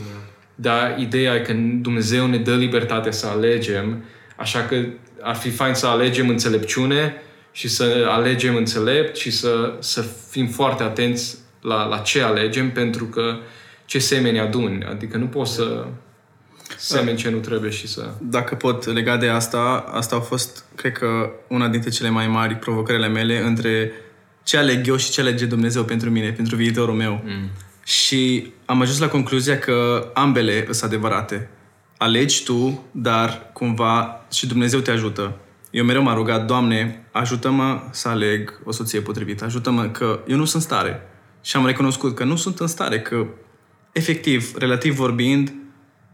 [0.55, 4.03] dar ideea e că Dumnezeu ne dă libertate să alegem,
[4.35, 4.75] așa că
[5.21, 7.21] ar fi fain să alegem înțelepciune
[7.51, 13.05] și să alegem înțelept și să, să fim foarte atenți la, la ce alegem, pentru
[13.05, 13.37] că
[13.85, 14.83] ce semeni aduni.
[14.83, 15.85] Adică nu poți să
[16.77, 18.09] semeni ce nu trebuie și să...
[18.21, 22.55] Dacă pot lega de asta, asta a fost, cred că, una dintre cele mai mari
[22.55, 23.91] provocările mele între
[24.43, 27.23] ce aleg eu și ce alege Dumnezeu pentru mine, pentru viitorul meu.
[27.25, 27.49] Mm.
[27.83, 31.49] Și am ajuns la concluzia că ambele sunt adevărate.
[31.97, 35.37] Alegi tu, dar cumva și Dumnezeu te ajută.
[35.71, 40.45] Eu mereu m-am rugat, Doamne, ajută-mă să aleg o soție potrivită, ajută-mă că eu nu
[40.45, 41.01] sunt stare.
[41.41, 43.25] Și am recunoscut că nu sunt în stare, că
[43.91, 45.53] efectiv, relativ vorbind,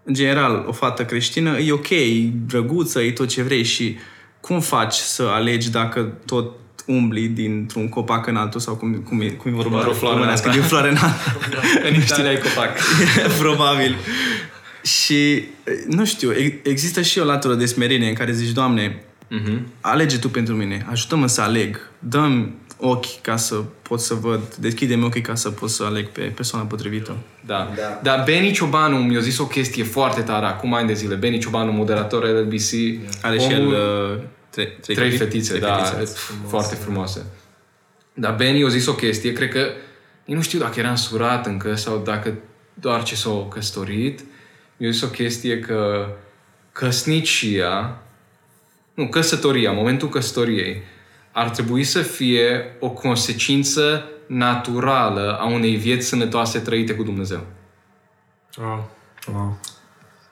[0.07, 3.97] în general, o fată creștină e ok, e drăguță, e tot ce vrei și
[4.39, 6.51] cum faci să alegi dacă tot
[6.85, 10.27] umbli dintr-un copac în altul sau cum, cum, e, cum e vorba Într-o floare în
[10.27, 10.51] alta.
[10.51, 11.35] din floare în alta.
[11.93, 12.69] În știrea ai copac.
[13.41, 13.95] Probabil.
[14.83, 15.43] Și,
[15.87, 16.31] nu știu,
[16.63, 19.59] există și o latură de smerenie în care zici, Doamne, uh-huh.
[19.81, 22.17] alege Tu pentru mine, ajută-mă să aleg, dă
[22.79, 26.65] ochi ca să pot să văd, deschide-mi ochii ca să pot să aleg pe persoana
[26.65, 27.17] potrivită.
[27.45, 27.71] Da.
[27.75, 27.99] da.
[28.03, 31.15] Dar Beni Ciobanu mi-a zis o chestie foarte tare acum ani de zile.
[31.15, 32.99] Beni Ciobanu, moderator LBC.
[33.21, 34.19] Are și el uh,
[34.49, 36.13] trei, trei, trei fetițe, trei da, fetițe.
[36.13, 36.49] Frumoase.
[36.49, 37.25] foarte frumoase.
[38.13, 39.67] Dar Beni a zis o chestie, cred că
[40.25, 42.33] nu știu dacă era însurat încă sau dacă
[42.73, 44.23] doar ce s-a căsătorit.
[44.77, 46.07] Mi-a zis o chestie că
[46.71, 48.01] căsnicia,
[48.93, 50.81] nu, căsătoria, momentul căsătoriei,
[51.37, 57.45] ar trebui să fie o consecință naturală a unei vieți sănătoase trăite cu Dumnezeu.
[58.57, 58.89] Wow.
[59.33, 59.59] wow.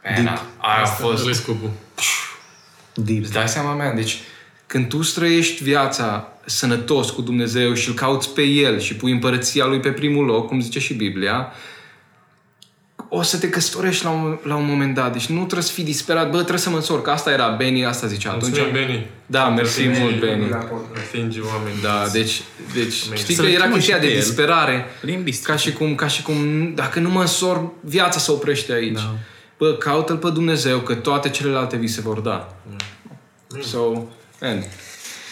[0.04, 0.26] Man,
[0.58, 1.24] aia a fost...
[2.94, 3.24] Deep.
[3.24, 3.96] Îți dai seama, man?
[3.96, 4.18] Deci,
[4.66, 9.66] când tu străiești viața sănătos cu Dumnezeu și îl cauți pe El și pui împărăția
[9.66, 11.52] Lui pe primul loc, cum zice și Biblia,
[13.18, 15.12] o să te căsătorești la un, la un moment dat.
[15.12, 16.30] Deci nu trebuie să fii disperat.
[16.30, 17.02] Bă, trebuie să mă însor.
[17.02, 18.58] Că asta era Benny, asta zicea atunci.
[18.72, 19.08] Benny.
[19.26, 20.52] Da, mersi mult, Benny.
[20.52, 21.76] Atingi oameni.
[21.82, 22.42] Da, deci,
[22.74, 24.86] deci știi că era chestia de disperare.
[25.44, 28.94] Ca și, cum, ca și cum, dacă nu mă însor, viața se oprește aici.
[28.94, 29.16] Da.
[29.58, 32.56] Bă, caută-L pe Dumnezeu, că toate celelalte vi se vor da.
[32.68, 33.62] Mm.
[33.62, 33.80] So,
[34.42, 34.64] man.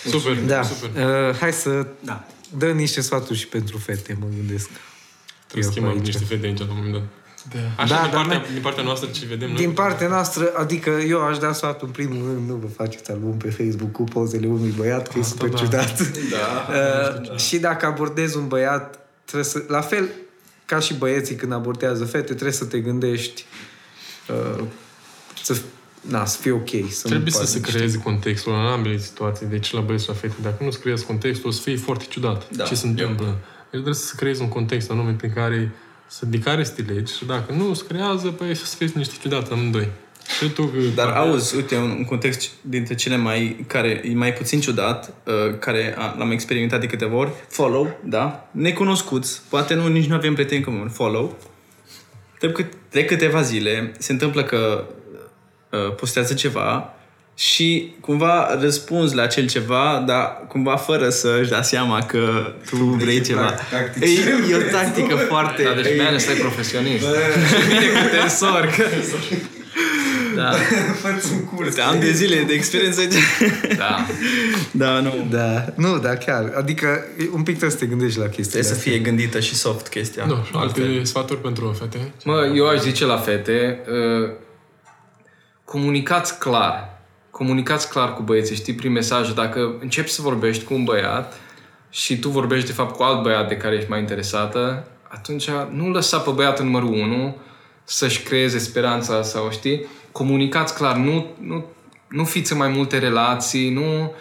[0.09, 0.63] Super, da.
[0.63, 1.03] super.
[1.03, 2.23] Uh, hai să da.
[2.57, 4.69] dă niște sfaturi și pentru fete, mă gândesc.
[5.47, 7.22] Trebuie să schimbăm niște fete aici la un moment dat.
[7.51, 7.83] Da.
[7.83, 9.73] Așa, da, din, partea, noi, din partea noastră ce vedem Din noi?
[9.73, 13.49] partea noastră, adică eu aș da sfatul în primul rând, nu vă faceți album pe
[13.49, 15.57] Facebook cu pozele unui băiat, că Asta, e super da.
[15.57, 15.99] ciudat.
[16.29, 16.67] Da.
[17.29, 20.09] uh, și dacă abordezi un băiat, trebuie să, la fel
[20.65, 23.45] ca și băieții când abordează fete, trebuie să te gândești
[24.29, 24.63] uh,
[25.43, 25.57] să,
[26.01, 26.69] na, să fie ok.
[26.89, 30.35] Să trebuie să se creeze contextul în ambele situații, deci la băieți și la fete.
[30.41, 32.63] Dacă nu-ți creezi contextul, o să fie foarte ciudat da.
[32.63, 33.25] ce se întâmplă.
[33.25, 33.37] Eu.
[33.69, 35.71] Trebuie să creezi un context anume prin care
[36.17, 39.13] să de care să te legi și dacă nu se creează, păi să fie niște
[39.21, 39.87] ciudat amândoi.
[40.39, 41.17] Și tu, Dar că...
[41.17, 45.95] auzi, uite, un, un context dintre cele mai, care e mai puțin ciudat, uh, care
[45.97, 48.49] a, l-am experimentat de câteva ori, follow, da?
[48.51, 51.37] Necunoscuți, poate nu, nici nu avem prieteni comun, follow.
[52.89, 54.85] Trec câteva zile, se întâmplă că
[55.69, 56.93] uh, postează ceva
[57.35, 63.21] și cumva răspunzi la acel ceva, dar cumva fără să-și da seama că tu vrei
[63.21, 63.53] ceva.
[63.99, 64.05] E,
[64.49, 65.63] e o tactică foarte...
[65.63, 67.03] Da, deci mai stai profesionist.
[67.03, 68.75] Și bine că te însori.
[68.75, 68.83] Că...
[70.35, 70.51] Da.
[71.01, 71.77] Fă-ți un curs.
[71.77, 73.01] Am de zile de experiență.
[73.77, 74.05] Da.
[74.71, 75.27] Da, nu.
[75.29, 76.53] Da, nu, da, chiar.
[76.57, 79.87] Adică un pic trebuie să te gândești la chestia Trebuie să fie gândită și soft
[79.87, 80.25] chestia.
[80.25, 82.11] Da, alte sfaturi pentru fete?
[82.23, 83.79] Mă, eu aș zice la fete,
[84.23, 84.29] uh,
[85.63, 86.92] comunicați clar
[87.33, 89.31] comunicați clar cu băieții, știi, prin mesaj.
[89.31, 91.33] Dacă începi să vorbești cu un băiat
[91.89, 95.89] și tu vorbești, de fapt, cu alt băiat de care ești mai interesată, atunci nu
[95.89, 97.35] lăsa pe băiatul numărul 1
[97.83, 99.85] să-și creeze speranța sau, știi?
[100.11, 101.65] Comunicați clar, nu, nu,
[102.07, 104.13] nu fiți în mai multe relații, nu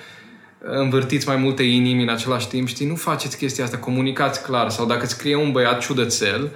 [0.59, 2.87] învârtiți mai multe inimi în același timp, știi?
[2.87, 4.71] Nu faceți chestia asta, comunicați clar.
[4.71, 6.51] Sau dacă îți scrie un băiat ciudățel,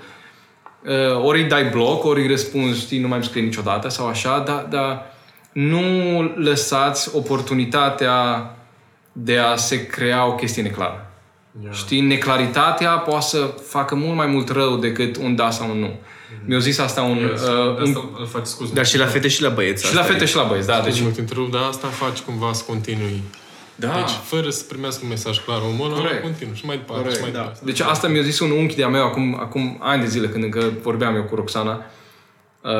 [0.84, 4.06] uh, ori îi dai bloc, ori îi răspunzi, știi, nu mai îmi scrie niciodată sau
[4.06, 5.14] așa, dar, dar
[5.56, 8.50] nu lăsați oportunitatea
[9.12, 11.10] de a se crea o chestie neclară.
[11.62, 11.74] Yeah.
[11.74, 15.86] Știi, neclaritatea poate să facă mult mai mult rău decât un da sau un nu.
[15.86, 16.46] Mm-hmm.
[16.46, 17.16] Mi-a zis asta un...
[17.16, 17.42] Yes.
[17.42, 19.86] Uh, un faci, scuze, dar și la fete și la băieți.
[19.86, 20.80] Și la fete și la băieți, da.
[20.80, 21.00] Deci...
[21.00, 23.22] Mult întrerup, dar asta faci cumva să continui
[23.74, 23.94] Da.
[23.94, 26.22] Deci, fără să primească un mesaj clar, omul ăla Corect.
[26.22, 27.38] continuă și mai departe, Corect, și mai da.
[27.38, 27.60] departe.
[27.64, 30.72] Deci asta mi-a zis un unchi de-a meu acum, acum ani de zile, când încă
[30.82, 31.84] vorbeam eu cu Roxana.
[32.66, 32.72] Uh,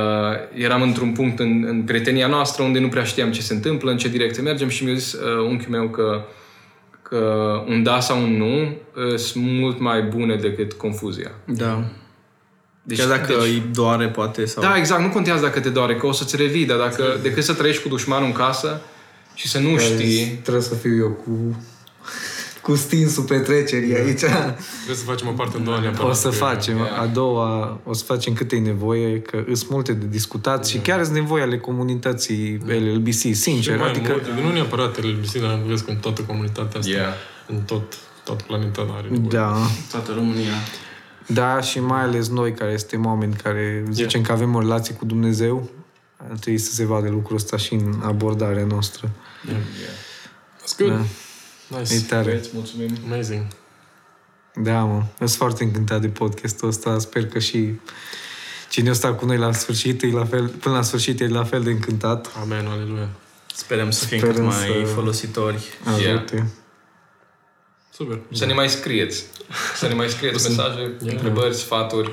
[0.54, 3.96] eram într-un punct în, în prietenia noastră unde nu prea știam ce se întâmplă, în
[3.96, 6.24] ce direcție mergem și mi-a zis uh, unchiul meu că,
[7.02, 7.16] că
[7.68, 11.30] un da sau un nu uh, sunt mult mai bune decât confuzia.
[11.44, 11.84] Da.
[12.82, 14.62] Deci, Chiar dacă deci, îi doare, poate, sau...
[14.62, 15.02] Da, exact.
[15.02, 17.88] Nu contează dacă te doare, că o să-ți revii, dar dacă, decât să trăiești cu
[17.88, 18.80] dușmanul în casă
[19.34, 20.38] și să nu știi...
[20.42, 21.64] Trebuie să fiu eu cu,
[22.66, 24.18] cu stinsul petrecerii aici.
[24.18, 26.10] Trebuie să facem o parte în doua neapărat.
[26.10, 26.80] O să că- facem.
[26.80, 31.02] A doua, o să facem câte e nevoie, că sunt multe de discutat și chiar
[31.04, 33.78] sunt nevoie ale comunității LLBC, Și sincer.
[33.78, 37.12] mai Adică, mult, nu neapărat LBC, dar vezi că în toată comunitatea asta, Yeah.
[37.48, 37.94] în tot,
[38.24, 39.28] toată planeta are nevoie.
[39.28, 39.56] da.
[39.90, 40.52] Toată România.
[41.26, 45.04] Da, și mai ales noi care suntem oameni care zicem că avem o relație cu
[45.04, 45.70] Dumnezeu,
[46.30, 49.10] ar trebui să se vadă lucrul ăsta și în abordarea noastră.
[49.46, 50.90] That's good.
[50.90, 51.00] Da.
[51.68, 51.94] Nice.
[51.94, 52.36] E tare.
[52.38, 52.96] Îți mulțumim.
[53.04, 53.46] Amazing.
[54.54, 55.02] Da, mă.
[55.18, 56.98] Sunt foarte încântat de podcastul ăsta.
[56.98, 57.70] Sper că și
[58.70, 61.44] cine o sta cu noi la sfârșit, e la fel, până la sfârșit e la
[61.44, 62.28] fel de încântat.
[62.40, 63.08] Amen, aleluia.
[63.54, 64.54] Sperăm să fim Sperăm cât mai
[64.86, 65.64] să- folositori.
[65.94, 66.50] Ajute.
[67.92, 68.20] Super.
[68.32, 69.24] Să ne mai scrieți.
[69.76, 72.12] Să ne mai scrieți mesaje, întrebări, sfaturi.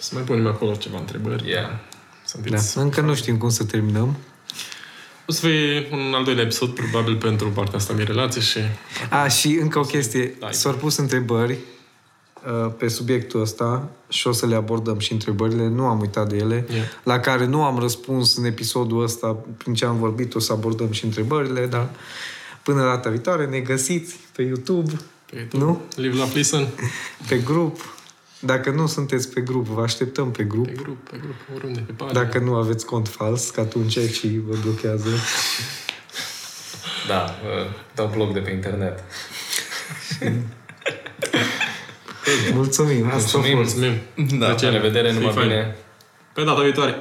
[0.00, 1.48] Să mai punem acolo ceva întrebări.
[1.48, 1.68] Yeah.
[2.24, 2.56] Să Da.
[2.56, 2.78] fiți...
[2.78, 4.16] Încă nu știm cum să terminăm.
[5.30, 8.58] O să fie un al doilea episod, probabil, pentru partea asta de relație și...
[9.10, 10.36] A, și încă o chestie.
[10.38, 10.50] Da.
[10.50, 15.68] S-au pus întrebări uh, pe subiectul ăsta și o să le abordăm și întrebările.
[15.68, 16.66] Nu am uitat de ele.
[16.70, 16.84] Yeah.
[17.02, 20.34] La care nu am răspuns în episodul ăsta prin ce am vorbit.
[20.34, 21.88] O să abordăm și întrebările, dar
[22.62, 24.92] până data viitoare ne găsiți pe YouTube,
[25.30, 25.64] Pe YouTube.
[25.64, 25.80] Nu?
[25.96, 26.68] Live la Listen.
[27.28, 27.97] pe grup.
[28.40, 30.66] Dacă nu sunteți pe grup, vă așteptăm pe grup.
[30.66, 32.22] Pe grup, pe grup, oriunde, pe pagina.
[32.22, 35.08] Dacă nu aveți cont fals, că atunci și vă blochează.
[37.08, 39.04] Da, uh, dau blog de pe internet.
[42.52, 43.56] Mulțumim, asta a Mulțumim.
[43.62, 43.76] fost.
[43.76, 44.38] Mulțumim.
[44.38, 44.54] Da.
[44.60, 45.48] La revedere, numai Fii fain.
[45.48, 45.76] bine.
[46.32, 46.94] Pe data viitoare.